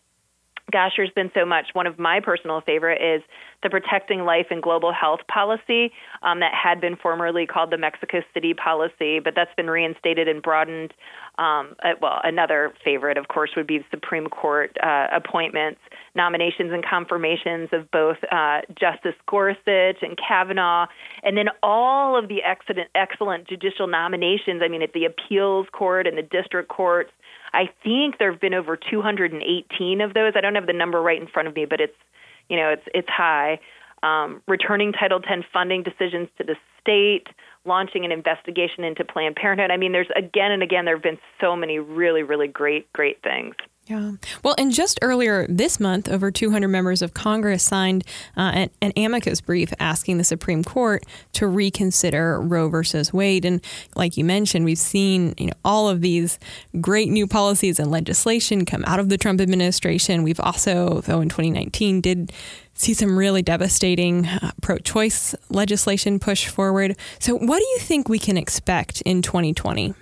gosh, 0.72 0.94
there's 0.98 1.12
been 1.12 1.32
so 1.34 1.46
much. 1.46 1.68
One 1.74 1.88
of 1.88 2.00
my 2.00 2.20
personal 2.20 2.62
favorite 2.62 3.02
is 3.02 3.22
the 3.62 3.70
Protecting 3.70 4.26
Life 4.26 4.48
and 4.50 4.62
Global 4.62 4.94
Health 4.94 5.20
policy 5.28 5.92
um, 6.22 6.40
that 6.40 6.54
had 6.54 6.80
been 6.80 6.96
formerly 6.96 7.46
called 7.46 7.72
the 7.72 7.78
Mexico 7.78 8.22
City 8.34 8.54
policy, 8.54 9.20
but 9.20 9.34
that's 9.36 9.54
been 9.56 9.70
reinstated 9.70 10.28
and 10.28 10.42
broadened. 10.42 10.94
Um, 11.40 11.76
uh, 11.84 11.94
well, 12.00 12.20
another 12.24 12.74
favorite, 12.86 13.18
of 13.18 13.28
course, 13.28 13.52
would 13.56 13.66
be 13.66 13.80
the 13.80 13.86
Supreme 13.90 14.28
Court 14.28 14.78
uh, 14.84 15.08
appointments, 15.12 15.80
nominations, 16.14 16.72
and 16.72 16.86
confirmations 16.86 17.70
of 17.72 17.90
both 17.90 18.18
uh, 18.32 18.62
Justice 18.80 19.16
Gorsuch 19.28 19.98
and 20.02 20.18
Kavanaugh, 20.18 20.86
and 21.24 21.36
then 21.36 21.48
all 21.64 22.18
of 22.18 22.28
the 22.28 22.44
excellent, 22.44 22.90
excellent 22.94 23.48
judicial 23.48 23.88
nominations. 23.88 24.62
I 24.64 24.68
mean, 24.68 24.84
at 24.84 24.94
the 24.94 25.06
appeals 25.06 25.68
court 25.72 26.06
and 26.06 26.18
the 26.18 26.24
district 26.24 26.70
courts. 26.70 27.12
I 27.54 27.70
think 27.84 28.18
there 28.18 28.32
have 28.32 28.42
been 28.42 28.56
over 28.56 28.78
218 28.78 30.02
of 30.02 30.14
those. 30.14 30.34
I 30.36 30.42
don't 30.42 30.56
have 30.56 30.66
the 30.66 30.74
number 30.74 31.02
right 31.02 31.22
in 31.22 31.28
front 31.28 31.48
of 31.48 31.56
me, 31.56 31.66
but 31.66 31.80
it's 31.80 31.98
you 32.50 32.58
know 32.58 32.70
it's 32.70 32.84
it's 32.94 33.10
high. 33.10 33.60
Um, 34.02 34.42
returning 34.48 34.92
Title 34.92 35.22
X 35.28 35.46
funding 35.54 35.84
decisions 35.84 36.28
to 36.38 36.44
the 36.44 36.56
state, 36.82 37.28
launching 37.66 38.06
an 38.06 38.12
investigation 38.12 38.84
into 38.84 39.04
Planned 39.04 39.36
Parenthood. 39.36 39.72
I 39.72 39.78
mean, 39.78 39.92
there's 39.92 40.10
again 40.16 40.52
and 40.52 40.64
again 40.64 40.86
there 40.86 40.96
have 40.96 41.04
been 41.04 41.20
so 41.40 41.56
many 41.56 41.80
really 41.80 42.24
really 42.24 42.48
great 42.48 42.92
great 42.94 43.22
things. 43.24 43.56
Yeah. 43.88 44.14
Well, 44.44 44.56
and 44.58 44.72
just 44.72 44.98
earlier 45.02 45.46
this 45.50 45.78
month, 45.78 46.08
over 46.08 46.32
200 46.32 46.70
members 46.70 47.02
of 47.02 47.14
Congress 47.14 47.64
signed 47.64 48.06
uh, 48.38 48.52
an, 48.54 48.70
an, 48.82 48.94
amicus 48.96 49.42
brief 49.42 49.74
asking 49.78 50.18
the 50.18 50.24
Supreme 50.24 50.64
Court 50.64 51.06
to 51.34 51.48
reconsider 51.48 52.40
Roe 52.40 52.70
versus 52.70 53.12
Wade. 53.12 53.44
And 53.44 53.62
like 53.98 54.16
you 54.16 54.24
mentioned, 54.24 54.64
we've 54.64 54.78
seen 54.78 55.34
you 55.38 55.48
know 55.48 55.54
all 55.66 55.90
of 55.90 56.00
these 56.00 56.40
great 56.80 57.10
new 57.10 57.28
policies 57.28 57.78
and 57.78 57.92
legislation 57.92 58.64
come 58.64 58.86
out 58.86 59.02
of 59.02 59.10
the 59.10 59.18
Trump 59.18 59.42
administration. 59.42 60.24
We've 60.24 60.40
also, 60.40 61.02
though 61.02 61.20
in 61.20 61.28
2019, 61.28 62.00
did 62.00 62.32
see 62.76 62.94
some 62.94 63.18
really 63.18 63.42
devastating 63.42 64.26
uh, 64.26 64.52
pro-choice 64.62 65.36
legislation 65.50 66.20
push 66.20 66.48
forward. 66.48 66.98
So, 67.20 67.36
what 67.36 67.60
do 67.60 67.66
you 67.66 67.80
think 67.80 68.08
we 68.08 68.20
can 68.20 68.38
expect 68.38 69.02
in 69.02 69.22
2020? 69.22 69.94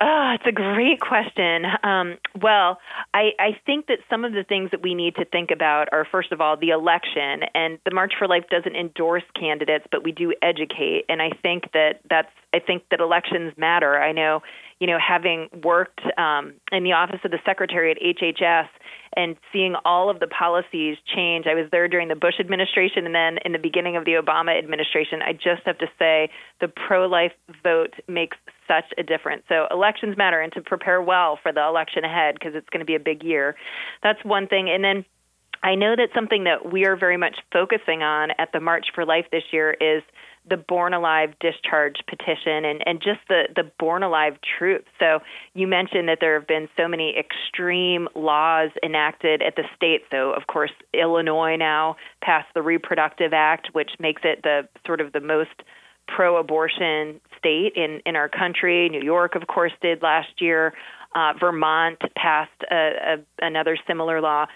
Oh, 0.00 0.34
it's 0.34 0.46
a 0.46 0.52
great 0.52 1.00
question. 1.00 1.64
Um, 1.82 2.16
well, 2.40 2.78
I, 3.12 3.30
I 3.38 3.58
think 3.66 3.86
that 3.86 3.98
some 4.08 4.24
of 4.24 4.32
the 4.32 4.44
things 4.44 4.70
that 4.70 4.82
we 4.82 4.94
need 4.94 5.14
to 5.16 5.24
think 5.24 5.50
about 5.50 5.88
are, 5.92 6.06
first 6.10 6.32
of 6.32 6.40
all, 6.40 6.56
the 6.56 6.70
election. 6.70 7.42
And 7.54 7.78
the 7.84 7.94
March 7.94 8.14
for 8.18 8.26
Life 8.26 8.44
doesn't 8.50 8.74
endorse 8.74 9.24
candidates, 9.38 9.84
but 9.90 10.02
we 10.04 10.12
do 10.12 10.34
educate. 10.42 11.04
And 11.08 11.20
I 11.20 11.30
think 11.42 11.72
that 11.72 12.00
that's 12.08 12.28
I 12.52 12.60
think 12.60 12.84
that 12.90 13.00
elections 13.00 13.52
matter. 13.56 13.98
I 14.00 14.12
know, 14.12 14.40
you 14.84 14.90
know, 14.90 14.98
having 14.98 15.48
worked 15.64 16.02
um, 16.18 16.52
in 16.70 16.84
the 16.84 16.92
office 16.92 17.20
of 17.24 17.30
the 17.30 17.38
secretary 17.46 17.90
at 17.90 17.96
HHS 17.96 18.68
and 19.16 19.34
seeing 19.50 19.76
all 19.86 20.10
of 20.10 20.20
the 20.20 20.26
policies 20.26 20.98
change. 21.06 21.46
I 21.46 21.54
was 21.54 21.70
there 21.72 21.88
during 21.88 22.08
the 22.08 22.14
Bush 22.14 22.34
administration 22.38 23.06
and 23.06 23.14
then 23.14 23.38
in 23.46 23.52
the 23.52 23.58
beginning 23.58 23.96
of 23.96 24.04
the 24.04 24.10
Obama 24.22 24.58
administration. 24.58 25.22
I 25.22 25.32
just 25.32 25.62
have 25.64 25.78
to 25.78 25.86
say 25.98 26.28
the 26.60 26.68
pro 26.68 27.06
life 27.06 27.32
vote 27.62 27.94
makes 28.08 28.36
such 28.68 28.84
a 28.98 29.02
difference. 29.02 29.44
So 29.48 29.66
elections 29.70 30.18
matter 30.18 30.38
and 30.38 30.52
to 30.52 30.60
prepare 30.60 31.00
well 31.00 31.38
for 31.42 31.50
the 31.50 31.64
election 31.64 32.04
ahead 32.04 32.34
because 32.34 32.54
it's 32.54 32.68
going 32.68 32.80
to 32.80 32.84
be 32.84 32.94
a 32.94 33.00
big 33.00 33.24
year. 33.24 33.56
That's 34.02 34.22
one 34.22 34.48
thing. 34.48 34.68
And 34.68 34.84
then 34.84 35.06
I 35.62 35.76
know 35.76 35.96
that 35.96 36.10
something 36.14 36.44
that 36.44 36.70
we 36.70 36.84
are 36.84 36.94
very 36.94 37.16
much 37.16 37.38
focusing 37.54 38.02
on 38.02 38.32
at 38.36 38.52
the 38.52 38.60
March 38.60 38.88
for 38.94 39.06
Life 39.06 39.24
this 39.32 39.44
year 39.50 39.74
is 39.80 40.02
the 40.48 40.56
Born 40.56 40.92
Alive 40.92 41.34
discharge 41.40 41.96
petition 42.06 42.64
and, 42.64 42.82
and 42.86 43.00
just 43.00 43.20
the, 43.28 43.44
the 43.54 43.70
Born 43.78 44.02
Alive 44.02 44.34
truth. 44.58 44.84
So 44.98 45.20
you 45.54 45.66
mentioned 45.66 46.08
that 46.08 46.18
there 46.20 46.38
have 46.38 46.46
been 46.46 46.68
so 46.76 46.86
many 46.86 47.16
extreme 47.18 48.08
laws 48.14 48.70
enacted 48.82 49.42
at 49.42 49.56
the 49.56 49.64
state. 49.74 50.02
So 50.10 50.32
of 50.32 50.46
course 50.46 50.72
Illinois 50.92 51.56
now 51.56 51.96
passed 52.22 52.48
the 52.54 52.62
Reproductive 52.62 53.32
Act, 53.32 53.68
which 53.72 53.92
makes 53.98 54.22
it 54.24 54.42
the 54.42 54.68
sort 54.86 55.00
of 55.00 55.12
the 55.12 55.20
most 55.20 55.62
pro-abortion 56.06 57.20
state 57.38 57.72
in 57.76 58.00
in 58.04 58.16
our 58.16 58.28
country. 58.28 58.88
New 58.88 59.02
York, 59.02 59.34
of 59.34 59.46
course, 59.46 59.72
did 59.80 60.02
last 60.02 60.40
year. 60.40 60.74
Uh, 61.14 61.32
Vermont 61.38 62.00
passed 62.16 62.50
a, 62.70 62.74
a, 62.74 63.46
another 63.46 63.78
similar 63.86 64.20
law. 64.20 64.46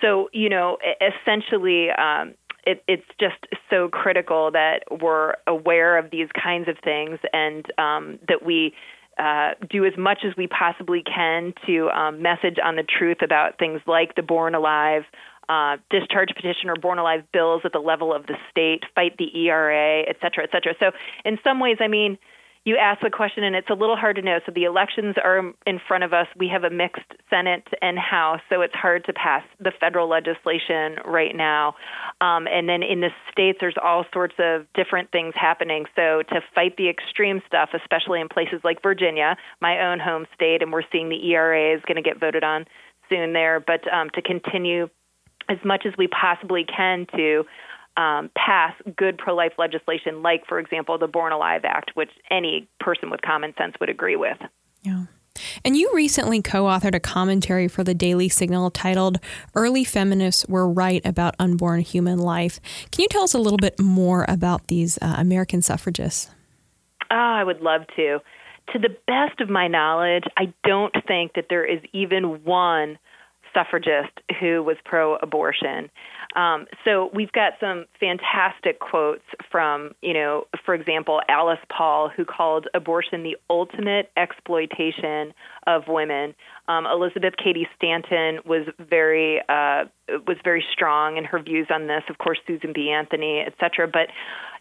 So 0.00 0.30
you 0.32 0.48
know, 0.48 0.78
essentially, 1.00 1.90
um, 1.90 2.34
it, 2.66 2.82
it's 2.88 3.06
just 3.18 3.46
so 3.70 3.88
critical 3.88 4.50
that 4.50 4.80
we're 5.00 5.34
aware 5.46 5.96
of 5.96 6.10
these 6.10 6.28
kinds 6.40 6.68
of 6.68 6.76
things 6.82 7.18
and 7.32 7.64
um, 7.78 8.18
that 8.28 8.44
we 8.44 8.74
uh, 9.18 9.52
do 9.70 9.86
as 9.86 9.92
much 9.96 10.18
as 10.26 10.36
we 10.36 10.46
possibly 10.46 11.02
can 11.02 11.54
to 11.66 11.88
um, 11.90 12.20
message 12.20 12.56
on 12.62 12.76
the 12.76 12.82
truth 12.82 13.18
about 13.22 13.58
things 13.58 13.80
like 13.86 14.14
the 14.14 14.22
Born 14.22 14.54
Alive 14.54 15.04
uh, 15.48 15.76
discharge 15.90 16.30
petition 16.34 16.68
or 16.68 16.76
Born 16.76 16.98
Alive 16.98 17.22
bills 17.32 17.62
at 17.64 17.72
the 17.72 17.78
level 17.78 18.12
of 18.12 18.26
the 18.26 18.34
state, 18.50 18.82
fight 18.94 19.16
the 19.16 19.46
ERA, 19.46 20.02
et 20.02 20.16
cetera, 20.20 20.44
et 20.44 20.50
cetera. 20.50 20.74
So, 20.80 20.90
in 21.24 21.38
some 21.44 21.60
ways, 21.60 21.76
I 21.80 21.86
mean, 21.86 22.18
you 22.66 22.76
ask 22.76 23.00
the 23.00 23.10
question, 23.10 23.44
and 23.44 23.54
it's 23.54 23.70
a 23.70 23.74
little 23.74 23.94
hard 23.94 24.16
to 24.16 24.22
know. 24.22 24.40
So 24.44 24.50
the 24.52 24.64
elections 24.64 25.14
are 25.22 25.52
in 25.66 25.80
front 25.86 26.02
of 26.02 26.12
us. 26.12 26.26
We 26.36 26.48
have 26.48 26.64
a 26.64 26.70
mixed 26.70 27.14
Senate 27.30 27.62
and 27.80 27.96
House, 27.96 28.40
so 28.50 28.60
it's 28.60 28.74
hard 28.74 29.04
to 29.04 29.12
pass 29.12 29.44
the 29.60 29.70
federal 29.78 30.08
legislation 30.08 30.96
right 31.04 31.34
now. 31.34 31.76
Um, 32.20 32.48
and 32.48 32.68
then 32.68 32.82
in 32.82 33.02
the 33.02 33.10
states, 33.30 33.58
there's 33.60 33.76
all 33.80 34.04
sorts 34.12 34.34
of 34.40 34.66
different 34.74 35.12
things 35.12 35.32
happening. 35.36 35.84
So 35.94 36.24
to 36.30 36.40
fight 36.56 36.76
the 36.76 36.88
extreme 36.88 37.40
stuff, 37.46 37.70
especially 37.72 38.20
in 38.20 38.28
places 38.28 38.60
like 38.64 38.82
Virginia, 38.82 39.36
my 39.60 39.80
own 39.86 40.00
home 40.00 40.26
state, 40.34 40.60
and 40.60 40.72
we're 40.72 40.82
seeing 40.90 41.08
the 41.08 41.24
ERA 41.30 41.72
is 41.72 41.82
going 41.86 42.02
to 42.02 42.02
get 42.02 42.18
voted 42.18 42.42
on 42.42 42.64
soon 43.08 43.32
there. 43.32 43.60
But 43.60 43.86
um, 43.94 44.10
to 44.10 44.22
continue 44.22 44.88
as 45.48 45.58
much 45.64 45.86
as 45.86 45.92
we 45.96 46.08
possibly 46.08 46.64
can 46.64 47.06
to 47.14 47.44
um, 47.96 48.30
pass 48.36 48.74
good 48.96 49.18
pro 49.18 49.34
life 49.34 49.52
legislation, 49.58 50.22
like, 50.22 50.46
for 50.46 50.58
example, 50.58 50.98
the 50.98 51.06
Born 51.06 51.32
Alive 51.32 51.62
Act, 51.64 51.92
which 51.94 52.10
any 52.30 52.68
person 52.80 53.10
with 53.10 53.22
common 53.22 53.54
sense 53.56 53.74
would 53.80 53.88
agree 53.88 54.16
with. 54.16 54.38
Yeah. 54.82 55.04
And 55.64 55.76
you 55.76 55.90
recently 55.94 56.42
co 56.42 56.64
authored 56.64 56.94
a 56.94 57.00
commentary 57.00 57.68
for 57.68 57.84
the 57.84 57.94
Daily 57.94 58.28
Signal 58.28 58.70
titled 58.70 59.18
Early 59.54 59.84
Feminists 59.84 60.46
Were 60.48 60.68
Right 60.68 61.04
About 61.04 61.34
Unborn 61.38 61.80
Human 61.80 62.18
Life. 62.18 62.60
Can 62.90 63.02
you 63.02 63.08
tell 63.08 63.24
us 63.24 63.34
a 63.34 63.38
little 63.38 63.58
bit 63.58 63.78
more 63.78 64.24
about 64.28 64.68
these 64.68 64.98
uh, 65.02 65.16
American 65.18 65.62
suffragists? 65.62 66.30
Oh, 67.10 67.16
I 67.16 67.44
would 67.44 67.60
love 67.60 67.82
to. 67.96 68.20
To 68.72 68.78
the 68.78 68.96
best 69.06 69.40
of 69.40 69.48
my 69.48 69.68
knowledge, 69.68 70.24
I 70.36 70.52
don't 70.64 70.94
think 71.06 71.34
that 71.34 71.46
there 71.48 71.64
is 71.64 71.80
even 71.92 72.42
one 72.44 72.98
suffragist 73.54 74.12
who 74.40 74.62
was 74.62 74.76
pro 74.84 75.16
abortion. 75.16 75.88
Um, 76.36 76.66
so 76.84 77.10
we've 77.14 77.32
got 77.32 77.54
some 77.58 77.86
fantastic 77.98 78.78
quotes 78.78 79.24
from, 79.50 79.92
you 80.02 80.12
know, 80.12 80.46
for 80.64 80.74
example, 80.74 81.22
Alice 81.28 81.58
Paul, 81.74 82.10
who 82.14 82.26
called 82.26 82.68
abortion 82.74 83.22
the 83.22 83.36
ultimate 83.48 84.10
exploitation 84.18 85.32
of 85.66 85.84
women. 85.88 86.34
Um, 86.68 86.86
Elizabeth 86.86 87.34
Cady 87.42 87.66
Stanton 87.76 88.40
was 88.44 88.68
very 88.78 89.40
uh, 89.48 89.84
was 90.26 90.36
very 90.44 90.64
strong 90.72 91.16
in 91.16 91.24
her 91.24 91.42
views 91.42 91.68
on 91.70 91.86
this. 91.86 92.02
Of 92.10 92.18
course, 92.18 92.38
Susan 92.46 92.72
B. 92.74 92.90
Anthony, 92.90 93.42
et 93.44 93.54
cetera. 93.58 93.88
But 93.88 94.08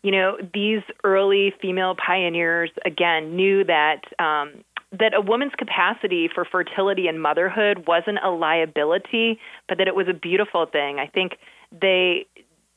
you 0.02 0.12
know, 0.12 0.38
these 0.54 0.82
early 1.04 1.54
female 1.62 1.96
pioneers 1.96 2.72
again 2.86 3.36
knew 3.36 3.66
that. 3.66 4.02
Um, 4.18 4.64
that 4.92 5.14
a 5.14 5.22
woman's 5.22 5.54
capacity 5.58 6.30
for 6.34 6.46
fertility 6.46 7.08
and 7.08 7.22
motherhood 7.22 7.88
wasn't 7.88 8.20
a 8.24 8.30
liability, 8.30 9.40
but 9.68 9.78
that 9.78 9.88
it 9.88 9.96
was 9.96 10.08
a 10.08 10.14
beautiful 10.14 10.66
thing. 10.66 11.00
I 11.00 11.08
think 11.08 11.38
they 11.72 12.26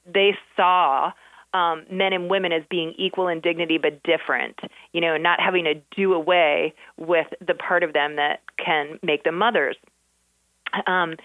they 0.07 0.37
saw 0.57 1.13
um, 1.55 1.85
men 1.91 2.13
and 2.13 2.31
women 2.31 2.53
as 2.53 2.63
being 2.71 2.95
equal 2.99 3.29
in 3.29 3.41
dignity 3.41 3.79
but 3.79 4.03
different. 4.03 4.59
You 4.93 5.01
know, 5.01 5.17
not 5.17 5.41
having 5.41 5.65
to 5.65 5.75
do 5.97 6.15
away 6.15 6.75
with 6.97 7.27
the 7.47 7.55
part 7.55 7.83
of 7.83 7.93
them 7.93 8.17
that 8.17 8.41
can 8.57 8.99
make 9.03 9.25
them 9.25 9.37
mothers. 9.37 9.77
Um, 10.87 11.17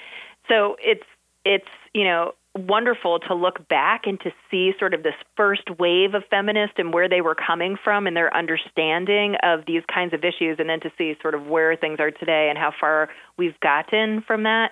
so 0.48 0.76
it's 0.80 1.04
it's 1.46 1.68
you 1.94 2.04
know 2.04 2.34
wonderful 2.56 3.20
to 3.20 3.34
look 3.34 3.68
back 3.68 4.02
and 4.06 4.20
to 4.22 4.32
see 4.50 4.74
sort 4.78 4.94
of 4.94 5.02
this 5.04 5.16
first 5.36 5.64
wave 5.80 6.14
of 6.14 6.24
feminists 6.30 6.76
and 6.78 6.94
where 6.94 7.10
they 7.10 7.22
were 7.22 7.36
coming 7.36 7.76
from 7.84 8.06
and 8.06 8.16
their 8.16 8.36
understanding 8.36 9.36
of 9.44 9.62
these 9.66 9.82
kinds 9.92 10.14
of 10.14 10.24
issues 10.24 10.58
and 10.60 10.70
then 10.70 10.80
to 10.80 10.92
see 10.98 11.16
sort 11.22 11.34
of 11.34 11.48
where 11.48 11.76
things 11.76 12.00
are 12.00 12.12
today 12.12 12.48
and 12.50 12.58
how 12.58 12.72
far 12.80 13.10
we've 13.38 13.60
gotten 13.60 14.22
from 14.28 14.44
that 14.44 14.72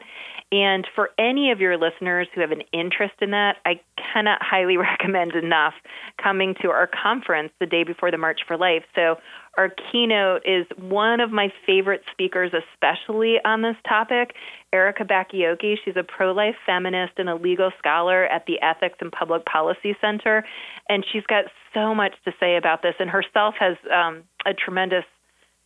and 0.52 0.86
for 0.94 1.12
any 1.18 1.52
of 1.52 1.62
your 1.62 1.78
listeners 1.78 2.28
who 2.36 2.42
have 2.42 2.52
an 2.52 2.64
interest 2.74 3.14
in 3.22 3.32
that, 3.32 3.58
I 3.66 3.80
cannot 4.14 4.42
highly 4.42 4.78
recommend 4.78 5.34
enough 5.34 5.74
coming 6.22 6.56
to 6.62 6.70
our 6.70 6.88
conference 6.88 7.52
the 7.60 7.66
day 7.66 7.84
before 7.84 8.12
the 8.12 8.18
March 8.18 8.42
for 8.48 8.58
Life. 8.58 8.84
So, 8.94 9.16
our 9.58 9.70
keynote 9.92 10.44
is 10.46 10.66
one 10.78 11.20
of 11.20 11.32
my 11.32 11.50
favorite 11.66 12.04
speakers, 12.12 12.52
especially 12.54 13.36
on 13.44 13.62
this 13.62 13.76
topic, 13.88 14.34
Erika 14.72 15.04
Bachiochi. 15.04 15.76
She's 15.84 15.98
a 15.98 16.04
pro 16.04 16.32
life 16.32 16.56
feminist 16.66 17.14
and 17.18 17.30
a 17.30 17.36
legal 17.36 17.72
scholar 17.78 18.26
at 18.26 18.46
the 18.46 18.62
Ethics 18.62 18.98
and 19.02 19.12
Public 19.12 19.46
Policy 19.46 19.96
Center. 20.00 20.46
And 20.88 21.06
she's 21.12 21.26
got 21.28 21.46
so 21.74 21.94
much 21.94 22.14
to 22.26 22.32
say 22.40 22.56
about 22.56 22.82
this, 22.82 22.96
and 23.00 23.10
herself 23.10 23.56
has 23.60 23.76
um, 23.94 24.24
a 24.46 24.54
tremendous 24.54 25.06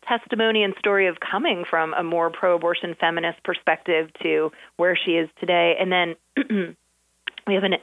testimony 0.07 0.63
and 0.63 0.73
story 0.79 1.07
of 1.07 1.17
coming 1.19 1.63
from 1.69 1.93
a 1.93 2.03
more 2.03 2.29
pro 2.29 2.55
abortion 2.55 2.95
feminist 2.99 3.43
perspective 3.43 4.09
to 4.23 4.51
where 4.77 4.97
she 4.97 5.11
is 5.11 5.29
today. 5.39 5.75
And 5.79 5.91
then 5.91 6.15
we 7.47 7.53
have 7.53 7.63
an 7.63 7.75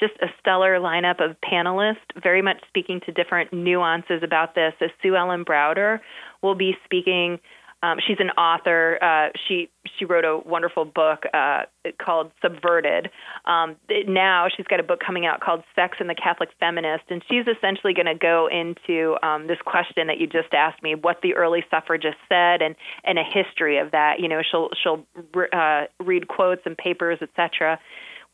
just 0.00 0.14
a 0.20 0.26
stellar 0.40 0.78
lineup 0.78 1.24
of 1.24 1.36
panelists, 1.40 1.96
very 2.22 2.42
much 2.42 2.58
speaking 2.68 3.00
to 3.06 3.12
different 3.12 3.52
nuances 3.52 4.22
about 4.22 4.54
this. 4.54 4.72
So 4.78 4.86
Sue 5.02 5.16
Ellen 5.16 5.44
Browder 5.44 6.00
will 6.42 6.54
be 6.54 6.76
speaking. 6.84 7.38
Um, 7.82 7.98
she's 8.06 8.16
an 8.18 8.30
author. 8.30 8.98
Uh, 9.02 9.28
she 9.46 9.68
she 9.98 10.06
wrote 10.06 10.24
a 10.24 10.38
wonderful 10.38 10.86
book 10.86 11.24
uh, 11.34 11.64
called 12.02 12.32
Subverted. 12.40 13.10
Um, 13.44 13.76
now 14.06 14.46
she's 14.54 14.66
got 14.66 14.80
a 14.80 14.82
book 14.82 15.00
coming 15.04 15.26
out 15.26 15.40
called 15.40 15.62
Sex 15.74 15.98
and 16.00 16.08
the 16.08 16.14
Catholic 16.14 16.48
Feminist, 16.58 17.04
and 17.10 17.22
she's 17.28 17.44
essentially 17.46 17.92
going 17.92 18.06
to 18.06 18.14
go 18.14 18.48
into 18.50 19.16
um, 19.22 19.46
this 19.48 19.58
question 19.66 20.06
that 20.06 20.18
you 20.18 20.26
just 20.26 20.54
asked 20.54 20.82
me: 20.82 20.94
what 20.94 21.20
the 21.22 21.34
early 21.34 21.62
suffragists 21.70 22.20
said, 22.28 22.62
and 22.62 22.74
and 23.04 23.18
a 23.18 23.22
history 23.22 23.76
of 23.76 23.90
that. 23.90 24.18
You 24.18 24.28
know, 24.28 24.40
she'll 24.42 24.70
she'll 24.82 25.04
uh, 25.52 25.84
read 26.00 26.26
quotes 26.28 26.62
and 26.64 26.78
papers, 26.78 27.18
etc. 27.20 27.78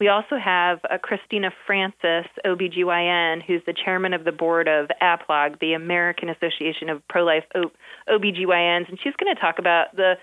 We 0.01 0.09
also 0.09 0.39
have 0.43 0.81
uh, 0.89 0.97
Christina 0.97 1.51
Francis, 1.67 2.27
OBGYN, 2.47 3.43
who's 3.47 3.61
the 3.67 3.75
chairman 3.85 4.15
of 4.15 4.25
the 4.25 4.33
board 4.33 4.67
of 4.67 4.89
APLOG, 5.03 5.61
the 5.61 5.75
American 5.75 6.31
Association 6.31 6.89
of 6.89 7.07
Pro 7.09 7.23
Life 7.23 7.45
o- 7.55 7.71
OBGYNs, 8.09 8.89
and 8.89 8.99
she's 9.05 9.13
going 9.21 9.33
to 9.35 9.41
talk 9.41 9.59
about 9.59 9.95
the 9.95 10.15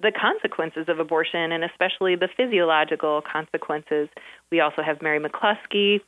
the 0.00 0.10
consequences 0.10 0.86
of 0.88 0.98
abortion 0.98 1.52
and 1.52 1.62
especially 1.64 2.16
the 2.16 2.28
physiological 2.36 3.22
consequences. 3.30 4.08
We 4.50 4.60
also 4.60 4.82
have 4.82 5.02
Mary 5.02 5.20
McCluskey, 5.20 6.00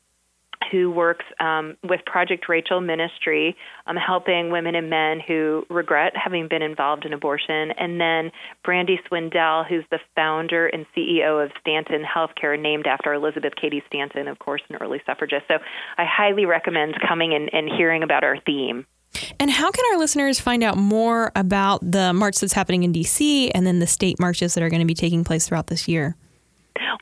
who 0.71 0.90
works 0.90 1.25
um, 1.40 1.77
with 1.83 2.01
Project 2.07 2.49
Rachel 2.49 2.81
Ministry, 2.81 3.57
um, 3.87 3.97
helping 3.97 4.51
women 4.51 4.75
and 4.75 4.90
men 4.90 5.21
who 5.21 5.67
regret 5.71 6.12
having 6.17 6.49
been 6.49 6.62
involved 6.62 7.05
in 7.05 7.12
abortion. 7.12 7.73
And 7.73 8.01
then 8.01 8.31
Brandi 8.67 8.97
Swindell, 9.09 9.67
who's 9.67 9.85
the 9.90 9.99
founder 10.14 10.67
and 10.67 10.87
CEO 10.97 11.45
of 11.45 11.53
Stanton 11.61 12.03
Healthcare, 12.03 12.61
named 12.61 12.87
after 12.87 13.12
Elizabeth 13.12 13.55
Cady 13.61 13.83
Stanton, 13.87 14.29
of 14.29 14.38
course, 14.38 14.62
an 14.69 14.77
early 14.77 15.01
suffragist. 15.07 15.45
So 15.49 15.59
I 15.99 16.05
highly 16.05 16.47
recommend 16.47 16.97
coming 17.07 17.35
and, 17.35 17.53
and 17.53 17.69
hearing 17.69 18.03
about 18.03 18.25
our 18.25 18.38
theme. 18.45 18.87
And 19.38 19.51
how 19.51 19.71
can 19.71 19.85
our 19.93 19.99
listeners 19.99 20.40
find 20.40 20.62
out 20.62 20.77
more 20.77 21.31
about 21.37 21.88
the 21.88 22.12
march 22.12 22.40
that's 22.40 22.53
happening 22.53 22.83
in 22.83 22.93
DC 22.93 23.51
and 23.55 23.67
then 23.67 23.79
the 23.79 23.87
state 23.87 24.19
marches 24.19 24.55
that 24.55 24.62
are 24.62 24.71
going 24.71 24.81
to 24.81 24.87
be 24.87 24.95
taking 24.95 25.25
place 25.25 25.49
throughout 25.49 25.69
this 25.69 25.87
year? 25.88 26.17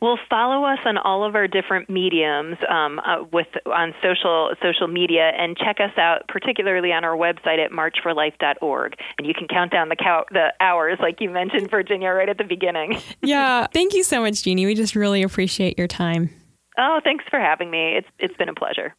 Well, 0.01 0.19
follow 0.29 0.65
us 0.65 0.79
on 0.85 0.99
all 0.99 1.25
of 1.25 1.35
our 1.35 1.49
different 1.49 1.89
mediums 1.89 2.59
um, 2.69 3.01
uh, 3.01 3.25
with 3.33 3.47
on 3.67 3.95
social 4.03 4.53
social 4.63 4.89
media, 4.89 5.33
and 5.37 5.57
check 5.57 5.79
us 5.81 5.97
out, 5.97 6.29
particularly 6.29 6.93
on 6.93 7.05
our 7.05 7.17
website 7.17 7.59
at 7.65 7.71
marchforlife.org. 7.71 8.95
And 9.19 9.27
you 9.27 9.35
can 9.35 9.49
count 9.49 9.73
down 9.73 9.89
the 9.89 9.97
cow- 9.97 10.27
the 10.31 10.53
hours, 10.61 10.99
like 11.01 11.21
you 11.21 11.31
mentioned, 11.31 11.71
Virginia, 11.71 12.11
right 12.11 12.29
at 12.29 12.39
the 12.39 12.45
beginning. 12.45 13.01
yeah, 13.23 13.67
thank 13.73 13.95
you 13.95 14.03
so 14.03 14.21
much, 14.21 14.43
Jeanne. 14.43 14.65
We 14.65 14.75
just 14.75 14.95
really 14.95 15.23
appreciate 15.23 15.79
your 15.79 15.89
time. 15.89 16.31
Oh, 16.79 17.01
thanks 17.03 17.25
for 17.31 17.39
having 17.39 17.71
me. 17.71 17.97
It's 17.97 18.09
it's 18.19 18.37
been 18.37 18.49
a 18.49 18.55
pleasure. 18.55 18.95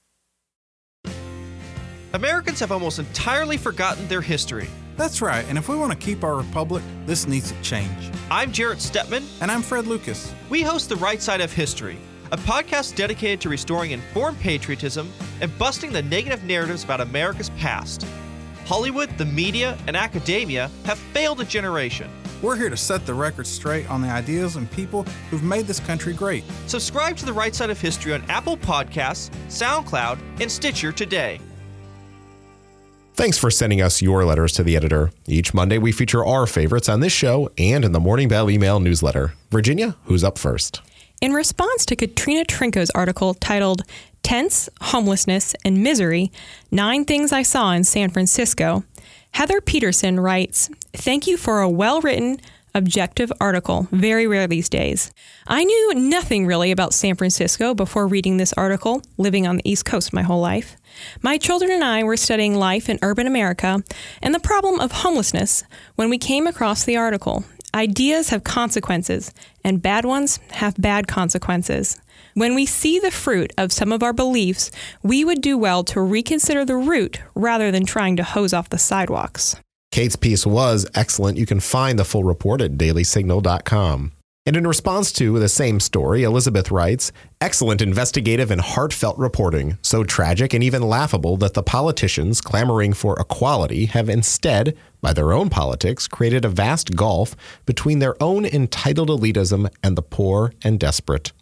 Americans 2.16 2.60
have 2.60 2.72
almost 2.72 3.00
entirely 3.00 3.58
forgotten 3.58 4.08
their 4.08 4.22
history. 4.22 4.68
That's 4.98 5.20
right, 5.20 5.44
and 5.50 5.58
if 5.58 5.68
we 5.68 5.76
want 5.76 5.92
to 5.94 5.98
keep 5.98 6.24
our 6.24 6.36
republic, 6.36 6.84
this 7.08 7.26
needs 7.26 7.52
to 7.52 7.60
change. 7.64 8.12
I'm 8.30 8.52
Jarrett 8.52 8.78
Stepman. 8.78 9.24
And 9.42 9.50
I'm 9.50 9.64
Fred 9.64 9.88
Lucas. 9.88 10.32
We 10.48 10.62
host 10.62 10.90
The 10.90 10.96
Right 10.96 11.20
Side 11.20 11.42
of 11.42 11.52
History, 11.52 11.98
a 12.32 12.38
podcast 12.38 12.96
dedicated 12.96 13.42
to 13.42 13.50
restoring 13.50 13.90
informed 13.90 14.40
patriotism 14.40 15.12
and 15.42 15.58
busting 15.58 15.92
the 15.92 16.04
negative 16.04 16.44
narratives 16.44 16.84
about 16.84 17.02
America's 17.02 17.50
past. 17.52 18.06
Hollywood, 18.66 19.10
the 19.18 19.26
media, 19.26 19.76
and 19.88 19.98
academia 19.98 20.70
have 20.86 21.00
failed 21.00 21.42
a 21.42 21.46
generation. 21.46 22.12
We're 22.44 22.58
here 22.58 22.70
to 22.70 22.78
set 22.78 23.08
the 23.08 23.16
record 23.16 23.48
straight 23.48 23.90
on 23.90 24.04
the 24.04 24.10
ideas 24.10 24.56
and 24.56 24.70
people 24.70 25.02
who've 25.32 25.42
made 25.42 25.66
this 25.66 25.80
country 25.80 26.14
great. 26.14 26.44
Subscribe 26.68 27.18
to 27.18 27.26
The 27.26 27.34
Right 27.34 27.56
Side 27.56 27.72
of 27.72 27.82
History 27.82 28.14
on 28.14 28.22
Apple 28.30 28.58
Podcasts, 28.58 29.32
SoundCloud, 29.48 30.20
and 30.40 30.52
Stitcher 30.52 30.92
today. 30.92 31.40
Thanks 33.16 33.38
for 33.38 33.52
sending 33.52 33.80
us 33.80 34.02
your 34.02 34.26
letters 34.26 34.54
to 34.54 34.64
the 34.64 34.76
editor. 34.76 35.12
Each 35.28 35.54
Monday, 35.54 35.78
we 35.78 35.92
feature 35.92 36.26
our 36.26 36.48
favorites 36.48 36.90
on 36.90 37.00
this 37.00 37.14
show 37.14 37.52
and 37.60 37.86
in 37.86 37.92
the 37.92 38.00
Morning 38.00 38.28
Bell 38.28 38.50
email 38.50 38.80
newsletter. 38.80 39.36
Virginia, 39.52 39.96
who's 40.06 40.24
up 40.24 40.40
first? 40.40 40.82
In 41.22 41.32
response 41.32 41.86
to 41.86 41.96
Katrina 41.96 42.44
Trinko's 42.44 42.90
article 42.90 43.36
titled 43.36 43.84
Tents, 44.24 44.68
Homelessness, 44.82 45.56
and 45.64 45.84
Misery 45.84 46.32
Nine 46.72 47.06
Things 47.06 47.32
I 47.32 47.44
Saw 47.44 47.72
in 47.74 47.84
San 47.84 48.10
Francisco, 48.10 48.84
Heather 49.32 49.62
Peterson 49.62 50.20
writes 50.20 50.72
Thank 50.94 51.28
you 51.28 51.38
for 51.38 51.62
a 51.62 51.70
well 51.70 52.02
written, 52.02 52.40
objective 52.76 53.32
article. 53.40 53.88
Very 53.92 54.28
rare 54.28 54.48
these 54.48 54.70
days. 54.70 55.12
I 55.48 55.64
knew 55.64 55.94
nothing 55.96 56.46
really 56.46 56.72
about 56.72 56.94
San 56.94 57.16
Francisco 57.16 57.74
before 57.74 58.08
reading 58.08 58.38
this 58.38 58.54
article, 58.54 59.02
living 59.18 59.46
on 59.46 59.58
the 59.58 59.70
East 59.70 59.86
Coast 59.86 60.14
my 60.14 60.22
whole 60.22 60.42
life. 60.42 60.76
My 61.22 61.38
children 61.38 61.72
and 61.72 61.84
I 61.84 62.04
were 62.04 62.18
studying 62.18 62.56
life 62.56 62.90
in 62.90 63.00
urban 63.02 63.28
America 63.28 63.84
and 64.22 64.34
the 64.34 64.40
problem 64.40 64.80
of 64.80 64.92
homelessness 64.92 65.64
when 65.96 66.10
we 66.10 66.18
came 66.18 66.48
across 66.48 66.84
the 66.84 66.98
article. 66.98 67.44
Ideas 67.76 68.30
have 68.30 68.44
consequences, 68.44 69.34
and 69.64 69.82
bad 69.82 70.06
ones 70.06 70.40
have 70.52 70.76
bad 70.78 71.08
consequences. 71.08 72.00
When 72.36 72.54
we 72.54 72.68
see 72.68 73.00
the 73.00 73.12
fruit 73.12 73.52
of 73.58 73.72
some 73.72 73.92
of 73.92 74.04
our 74.04 74.14
beliefs, 74.14 74.70
we 75.02 75.26
would 75.26 75.42
do 75.42 75.58
well 75.58 75.84
to 75.86 76.02
reconsider 76.02 76.66
the 76.66 76.78
root 76.78 77.20
rather 77.34 77.72
than 77.72 77.86
trying 77.86 78.16
to 78.18 78.24
hose 78.24 78.54
off 78.54 78.70
the 78.70 78.78
sidewalks. 78.78 79.56
Kate's 79.94 80.16
piece 80.16 80.44
was 80.44 80.88
excellent. 80.96 81.38
You 81.38 81.46
can 81.46 81.60
find 81.60 82.00
the 82.00 82.04
full 82.04 82.24
report 82.24 82.62
at 82.62 82.80
dailysignal.com. 82.80 84.14
And 84.44 84.58
in 84.58 84.66
response 84.66 85.12
to 85.12 85.38
the 85.38 85.48
same 85.48 85.80
story, 85.80 86.24
Elizabeth 86.24 86.72
writes 86.72 87.12
Excellent 87.40 87.80
investigative 87.80 88.50
and 88.50 88.60
heartfelt 88.60 89.20
reporting, 89.20 89.78
so 89.84 90.04
tragic 90.04 90.52
and 90.52 90.64
even 90.64 90.82
laughable 90.82 91.38
that 91.38 91.54
the 91.54 91.62
politicians 91.62 92.42
clamoring 92.42 92.94
for 92.94 93.20
equality 93.20 93.86
have 93.86 94.10
instead, 94.10 94.76
by 95.00 95.14
their 95.14 95.32
own 95.32 95.52
politics, 95.52 96.08
created 96.08 96.44
a 96.44 96.50
vast 96.50 96.96
gulf 96.96 97.36
between 97.68 98.00
their 98.00 98.16
own 98.20 98.46
entitled 98.46 99.10
elitism 99.10 99.70
and 99.84 99.96
the 99.96 100.02
poor 100.02 100.54
and 100.64 100.80
desperate. 100.80 101.34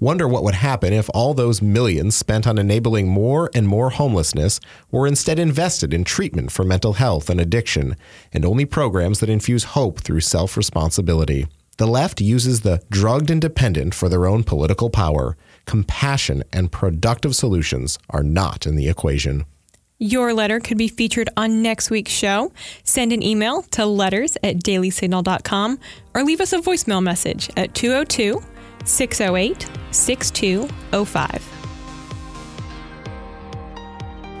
Wonder 0.00 0.28
what 0.28 0.44
would 0.44 0.54
happen 0.54 0.92
if 0.92 1.10
all 1.12 1.34
those 1.34 1.60
millions 1.60 2.14
spent 2.14 2.46
on 2.46 2.56
enabling 2.56 3.08
more 3.08 3.50
and 3.52 3.66
more 3.66 3.90
homelessness 3.90 4.60
were 4.92 5.08
instead 5.08 5.40
invested 5.40 5.92
in 5.92 6.04
treatment 6.04 6.52
for 6.52 6.64
mental 6.64 6.92
health 6.92 7.28
and 7.28 7.40
addiction, 7.40 7.96
and 8.32 8.44
only 8.44 8.64
programs 8.64 9.18
that 9.18 9.28
infuse 9.28 9.64
hope 9.64 9.98
through 9.98 10.20
self 10.20 10.56
responsibility. 10.56 11.48
The 11.78 11.88
left 11.88 12.20
uses 12.20 12.60
the 12.60 12.80
drugged 12.90 13.28
and 13.28 13.40
dependent 13.40 13.92
for 13.92 14.08
their 14.08 14.26
own 14.26 14.44
political 14.44 14.88
power. 14.88 15.36
Compassion 15.66 16.44
and 16.52 16.70
productive 16.70 17.34
solutions 17.34 17.98
are 18.08 18.22
not 18.22 18.68
in 18.68 18.76
the 18.76 18.88
equation. 18.88 19.46
Your 19.98 20.32
letter 20.32 20.60
could 20.60 20.78
be 20.78 20.86
featured 20.86 21.28
on 21.36 21.60
next 21.60 21.90
week's 21.90 22.12
show. 22.12 22.52
Send 22.84 23.12
an 23.12 23.20
email 23.20 23.62
to 23.72 23.84
letters 23.84 24.38
at 24.44 24.58
dailysignal.com 24.58 25.80
or 26.14 26.22
leave 26.22 26.40
us 26.40 26.52
a 26.52 26.58
voicemail 26.58 27.02
message 27.02 27.50
at 27.56 27.74
202 27.74 28.40
608 28.84 29.68
6205. 29.90 31.58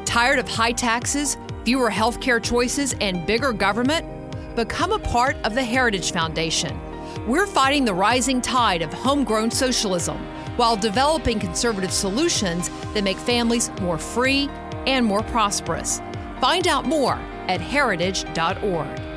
Tired 0.04 0.38
of 0.38 0.48
high 0.48 0.72
taxes, 0.72 1.36
fewer 1.64 1.90
healthcare 1.90 2.42
choices, 2.42 2.94
and 3.00 3.26
bigger 3.26 3.52
government? 3.52 4.06
Become 4.56 4.92
a 4.92 4.98
part 4.98 5.36
of 5.44 5.54
the 5.54 5.62
Heritage 5.62 6.12
Foundation. 6.12 6.78
We're 7.26 7.46
fighting 7.46 7.84
the 7.84 7.94
rising 7.94 8.40
tide 8.40 8.82
of 8.82 8.92
homegrown 8.92 9.50
socialism 9.50 10.16
while 10.56 10.76
developing 10.76 11.38
conservative 11.38 11.92
solutions 11.92 12.70
that 12.94 13.04
make 13.04 13.18
families 13.18 13.70
more 13.80 13.98
free 13.98 14.48
and 14.86 15.04
more 15.04 15.22
prosperous. 15.22 16.00
Find 16.40 16.66
out 16.66 16.86
more 16.86 17.14
at 17.48 17.60
heritage.org. 17.60 19.07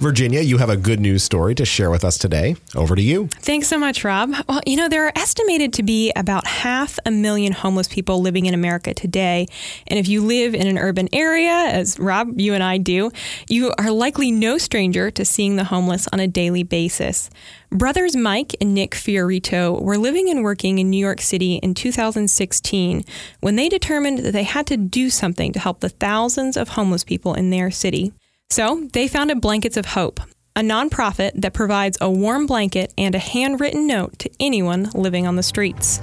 Virginia, 0.00 0.40
you 0.40 0.56
have 0.56 0.70
a 0.70 0.78
good 0.78 0.98
news 0.98 1.22
story 1.22 1.54
to 1.54 1.66
share 1.66 1.90
with 1.90 2.06
us 2.06 2.16
today. 2.16 2.56
Over 2.74 2.96
to 2.96 3.02
you. 3.02 3.26
Thanks 3.26 3.68
so 3.68 3.78
much, 3.78 4.02
Rob. 4.02 4.32
Well, 4.48 4.62
you 4.66 4.76
know, 4.76 4.88
there 4.88 5.06
are 5.06 5.12
estimated 5.14 5.74
to 5.74 5.82
be 5.82 6.10
about 6.16 6.46
half 6.46 6.98
a 7.04 7.10
million 7.10 7.52
homeless 7.52 7.86
people 7.86 8.22
living 8.22 8.46
in 8.46 8.54
America 8.54 8.94
today. 8.94 9.46
And 9.88 9.98
if 9.98 10.08
you 10.08 10.24
live 10.24 10.54
in 10.54 10.66
an 10.66 10.78
urban 10.78 11.10
area, 11.12 11.52
as 11.52 11.98
Rob, 11.98 12.40
you 12.40 12.54
and 12.54 12.62
I 12.62 12.78
do, 12.78 13.10
you 13.46 13.74
are 13.76 13.90
likely 13.90 14.30
no 14.30 14.56
stranger 14.56 15.10
to 15.10 15.22
seeing 15.22 15.56
the 15.56 15.64
homeless 15.64 16.08
on 16.14 16.18
a 16.18 16.26
daily 16.26 16.62
basis. 16.62 17.28
Brothers 17.70 18.16
Mike 18.16 18.56
and 18.58 18.72
Nick 18.72 18.92
Fiorito 18.92 19.82
were 19.82 19.98
living 19.98 20.30
and 20.30 20.42
working 20.42 20.78
in 20.78 20.88
New 20.88 20.96
York 20.96 21.20
City 21.20 21.56
in 21.56 21.74
2016 21.74 23.04
when 23.40 23.56
they 23.56 23.68
determined 23.68 24.20
that 24.20 24.32
they 24.32 24.44
had 24.44 24.66
to 24.68 24.78
do 24.78 25.10
something 25.10 25.52
to 25.52 25.58
help 25.58 25.80
the 25.80 25.90
thousands 25.90 26.56
of 26.56 26.70
homeless 26.70 27.04
people 27.04 27.34
in 27.34 27.50
their 27.50 27.70
city. 27.70 28.14
So 28.50 28.88
they 28.92 29.06
founded 29.06 29.40
Blankets 29.40 29.76
of 29.76 29.86
Hope, 29.86 30.18
a 30.56 30.60
nonprofit 30.60 31.40
that 31.40 31.54
provides 31.54 31.96
a 32.00 32.10
warm 32.10 32.46
blanket 32.46 32.92
and 32.98 33.14
a 33.14 33.18
handwritten 33.20 33.86
note 33.86 34.18
to 34.18 34.30
anyone 34.40 34.90
living 34.92 35.24
on 35.28 35.36
the 35.36 35.42
streets. 35.44 36.00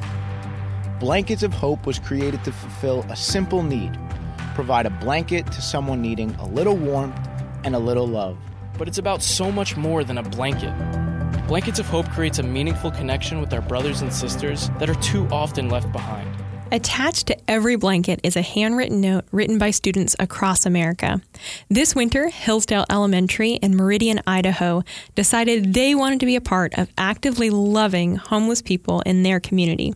Blankets 1.02 1.44
of 1.44 1.54
Hope 1.54 1.86
was 1.86 2.00
created 2.00 2.44
to 2.46 2.54
fulfill 2.54 3.06
a 3.10 3.18
simple 3.18 3.64
need 3.64 4.00
provide 4.56 4.88
a 4.88 4.90
blanket 4.90 5.46
to 5.52 5.62
someone 5.62 6.02
needing 6.02 6.34
a 6.36 6.48
little 6.48 6.76
warmth 6.76 7.16
and 7.64 7.76
a 7.76 7.80
little 7.80 8.08
love. 8.08 8.38
But 8.78 8.88
it's 8.88 8.98
about 8.98 9.22
so 9.22 9.52
much 9.52 9.78
more 9.78 10.04
than 10.04 10.18
a 10.18 10.24
blanket. 10.24 10.74
Blankets 11.48 11.78
of 11.78 11.86
Hope 11.86 12.10
creates 12.10 12.40
a 12.40 12.44
meaningful 12.44 12.90
connection 12.90 13.40
with 13.40 13.54
our 13.54 13.62
brothers 13.62 14.02
and 14.02 14.12
sisters 14.12 14.72
that 14.80 14.90
are 14.90 14.96
too 14.96 15.28
often 15.32 15.70
left 15.70 15.92
behind. 15.92 16.28
Attached 16.70 17.28
to 17.28 17.38
every 17.50 17.78
blanket 17.78 18.20
is 18.24 18.36
a 18.36 18.42
handwritten 18.42 19.00
note 19.00 19.24
written 19.32 19.58
by 19.58 19.72
students 19.72 20.18
across 20.20 20.66
America. 20.66 21.22
This 21.70 21.96
winter, 21.96 22.28
Hillsdale 22.28 22.86
Elementary 22.90 23.54
in 23.54 23.76
Meridian, 23.76 24.20
Idaho 24.28 24.84
decided 25.16 25.74
they 25.74 25.96
wanted 25.96 26.20
to 26.20 26.26
be 26.26 26.36
a 26.36 26.42
part 26.42 26.78
of 26.78 26.90
actively 26.98 27.50
loving 27.50 28.18
homeless 28.18 28.62
people 28.62 29.00
in 29.02 29.24
their 29.24 29.40
community. 29.40 29.94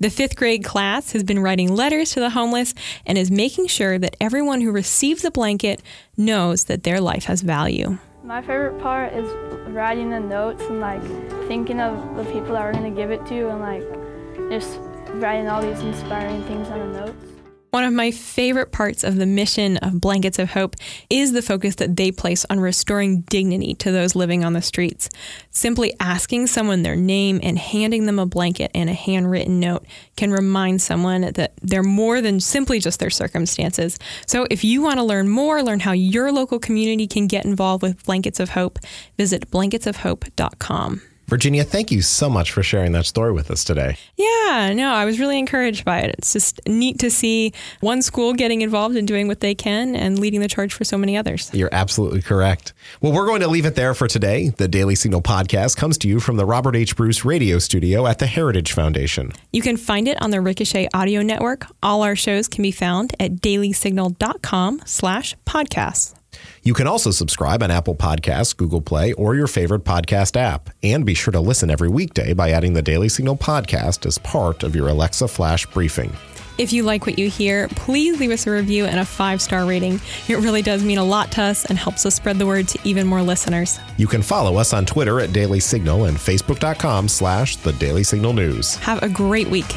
The 0.00 0.08
fifth 0.08 0.34
grade 0.34 0.64
class 0.64 1.12
has 1.12 1.22
been 1.22 1.40
writing 1.40 1.74
letters 1.74 2.12
to 2.12 2.20
the 2.20 2.30
homeless 2.30 2.72
and 3.04 3.18
is 3.18 3.30
making 3.30 3.66
sure 3.66 3.98
that 3.98 4.16
everyone 4.18 4.62
who 4.62 4.72
receives 4.72 5.26
a 5.26 5.30
blanket 5.30 5.82
knows 6.16 6.64
that 6.64 6.84
their 6.84 7.02
life 7.02 7.24
has 7.24 7.42
value. 7.42 7.98
My 8.22 8.40
favorite 8.40 8.80
part 8.80 9.12
is 9.12 9.28
writing 9.68 10.08
the 10.08 10.20
notes 10.20 10.62
and 10.62 10.80
like 10.80 11.02
thinking 11.48 11.80
of 11.80 12.16
the 12.16 12.24
people 12.24 12.54
that 12.54 12.64
we're 12.64 12.72
going 12.72 12.94
to 12.94 12.98
give 12.98 13.10
it 13.10 13.26
to 13.26 13.50
and 13.50 13.60
like 13.60 14.50
just 14.50 14.80
writing 15.20 15.48
all 15.48 15.62
these 15.62 15.80
inspiring 15.80 16.42
things 16.44 16.68
on 16.68 16.92
the 16.92 17.00
notes. 17.00 17.34
One 17.74 17.82
of 17.82 17.92
my 17.92 18.12
favorite 18.12 18.70
parts 18.70 19.02
of 19.02 19.16
the 19.16 19.26
mission 19.26 19.78
of 19.78 20.00
Blankets 20.00 20.38
of 20.38 20.50
Hope 20.52 20.76
is 21.10 21.32
the 21.32 21.42
focus 21.42 21.74
that 21.74 21.96
they 21.96 22.12
place 22.12 22.46
on 22.48 22.60
restoring 22.60 23.22
dignity 23.22 23.74
to 23.74 23.90
those 23.90 24.14
living 24.14 24.44
on 24.44 24.52
the 24.52 24.62
streets. 24.62 25.10
Simply 25.50 25.92
asking 25.98 26.46
someone 26.46 26.82
their 26.82 26.94
name 26.94 27.40
and 27.42 27.58
handing 27.58 28.06
them 28.06 28.20
a 28.20 28.26
blanket 28.26 28.70
and 28.76 28.88
a 28.88 28.92
handwritten 28.92 29.58
note 29.58 29.84
can 30.16 30.30
remind 30.30 30.82
someone 30.82 31.22
that 31.22 31.54
they're 31.62 31.82
more 31.82 32.20
than 32.20 32.38
simply 32.38 32.78
just 32.78 33.00
their 33.00 33.10
circumstances. 33.10 33.98
So 34.24 34.46
if 34.52 34.62
you 34.62 34.80
want 34.80 35.00
to 35.00 35.04
learn 35.04 35.28
more, 35.28 35.60
learn 35.60 35.80
how 35.80 35.90
your 35.90 36.30
local 36.30 36.60
community 36.60 37.08
can 37.08 37.26
get 37.26 37.44
involved 37.44 37.82
with 37.82 38.04
Blankets 38.04 38.38
of 38.38 38.50
Hope, 38.50 38.78
visit 39.16 39.50
blanketsofhope.com. 39.50 41.02
Virginia, 41.26 41.64
thank 41.64 41.90
you 41.90 42.02
so 42.02 42.28
much 42.28 42.52
for 42.52 42.62
sharing 42.62 42.92
that 42.92 43.06
story 43.06 43.32
with 43.32 43.50
us 43.50 43.64
today. 43.64 43.96
Yeah, 44.16 44.72
no, 44.74 44.92
I 44.92 45.04
was 45.04 45.18
really 45.18 45.38
encouraged 45.38 45.84
by 45.84 46.00
it. 46.00 46.14
It's 46.18 46.32
just 46.32 46.60
neat 46.66 46.98
to 47.00 47.10
see 47.10 47.52
one 47.80 48.02
school 48.02 48.34
getting 48.34 48.62
involved 48.62 48.96
and 48.96 49.08
doing 49.08 49.26
what 49.26 49.40
they 49.40 49.54
can 49.54 49.96
and 49.96 50.18
leading 50.18 50.40
the 50.40 50.48
charge 50.48 50.72
for 50.72 50.84
so 50.84 50.98
many 50.98 51.16
others. 51.16 51.50
You're 51.52 51.70
absolutely 51.72 52.22
correct. 52.22 52.72
Well, 53.00 53.12
we're 53.12 53.26
going 53.26 53.40
to 53.40 53.48
leave 53.48 53.66
it 53.66 53.74
there 53.74 53.94
for 53.94 54.06
today. 54.06 54.50
The 54.50 54.68
Daily 54.68 54.94
Signal 54.94 55.22
podcast 55.22 55.76
comes 55.76 55.98
to 55.98 56.08
you 56.08 56.20
from 56.20 56.36
the 56.36 56.44
Robert 56.44 56.76
H. 56.76 56.96
Bruce 56.96 57.24
radio 57.24 57.58
studio 57.58 58.06
at 58.06 58.18
the 58.18 58.26
Heritage 58.26 58.72
Foundation. 58.72 59.32
You 59.52 59.62
can 59.62 59.76
find 59.76 60.08
it 60.08 60.20
on 60.22 60.30
the 60.30 60.40
Ricochet 60.40 60.88
Audio 60.92 61.22
Network. 61.22 61.66
All 61.82 62.02
our 62.02 62.16
shows 62.16 62.48
can 62.48 62.62
be 62.62 62.70
found 62.72 63.14
at 63.18 63.36
dailysignal.com 63.36 64.82
slash 64.84 65.36
podcasts. 65.46 66.14
You 66.62 66.74
can 66.74 66.86
also 66.86 67.10
subscribe 67.10 67.62
on 67.62 67.70
Apple 67.70 67.94
Podcasts, 67.94 68.56
Google 68.56 68.80
Play, 68.80 69.12
or 69.14 69.34
your 69.34 69.46
favorite 69.46 69.84
podcast 69.84 70.36
app. 70.36 70.70
And 70.82 71.04
be 71.04 71.14
sure 71.14 71.32
to 71.32 71.40
listen 71.40 71.70
every 71.70 71.88
weekday 71.88 72.32
by 72.32 72.50
adding 72.50 72.72
the 72.72 72.82
Daily 72.82 73.08
Signal 73.08 73.36
podcast 73.36 74.06
as 74.06 74.18
part 74.18 74.62
of 74.62 74.74
your 74.74 74.88
Alexa 74.88 75.28
Flash 75.28 75.66
briefing. 75.66 76.12
If 76.56 76.72
you 76.72 76.84
like 76.84 77.04
what 77.04 77.18
you 77.18 77.28
hear, 77.28 77.66
please 77.68 78.20
leave 78.20 78.30
us 78.30 78.46
a 78.46 78.50
review 78.50 78.84
and 78.84 79.00
a 79.00 79.04
five 79.04 79.42
star 79.42 79.66
rating. 79.66 80.00
It 80.28 80.36
really 80.36 80.62
does 80.62 80.84
mean 80.84 80.98
a 80.98 81.04
lot 81.04 81.32
to 81.32 81.42
us 81.42 81.64
and 81.64 81.76
helps 81.76 82.06
us 82.06 82.14
spread 82.14 82.38
the 82.38 82.46
word 82.46 82.68
to 82.68 82.78
even 82.84 83.06
more 83.06 83.22
listeners. 83.22 83.80
You 83.96 84.06
can 84.06 84.22
follow 84.22 84.56
us 84.56 84.72
on 84.72 84.86
Twitter 84.86 85.20
at 85.20 85.32
Daily 85.32 85.60
Signal 85.60 86.04
and 86.04 86.16
Facebook.com 86.16 87.08
slash 87.08 87.56
The 87.56 87.72
Daily 87.72 88.04
Signal 88.04 88.34
News. 88.34 88.76
Have 88.76 89.02
a 89.02 89.08
great 89.08 89.48
week. 89.48 89.74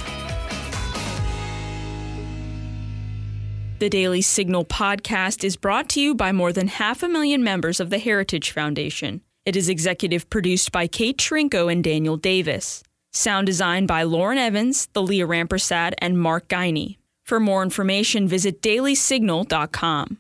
The 3.80 3.90
Daily 3.90 4.24
Signal 4.24 4.66
podcast 4.66 5.44
is 5.44 5.56
brought 5.56 5.88
to 5.90 6.02
you 6.02 6.16
by 6.16 6.32
more 6.32 6.52
than 6.52 6.68
half 6.68 7.04
a 7.04 7.08
million 7.08 7.44
members 7.44 7.80
of 7.80 7.92
the 7.92 8.00
Heritage 8.00 8.50
Foundation. 8.50 9.22
It 9.46 9.56
is 9.56 9.70
executive 9.70 10.28
produced 10.32 10.72
by 10.72 10.88
Kate 10.88 11.16
Trinko 11.16 11.72
and 11.72 11.84
Daniel 11.84 12.18
Davis. 12.18 12.82
Sound 13.13 13.46
design 13.46 13.86
by 13.86 14.02
Lauren 14.02 14.40
Evans, 14.40 14.88
Thalia 14.96 15.28
Rampersad, 15.28 15.94
and 16.00 16.20
Mark 16.20 16.48
Guiney. 16.48 16.98
For 17.24 17.40
more 17.40 17.62
information, 17.62 18.28
visit 18.28 18.63
dailysignal.com. 18.63 20.18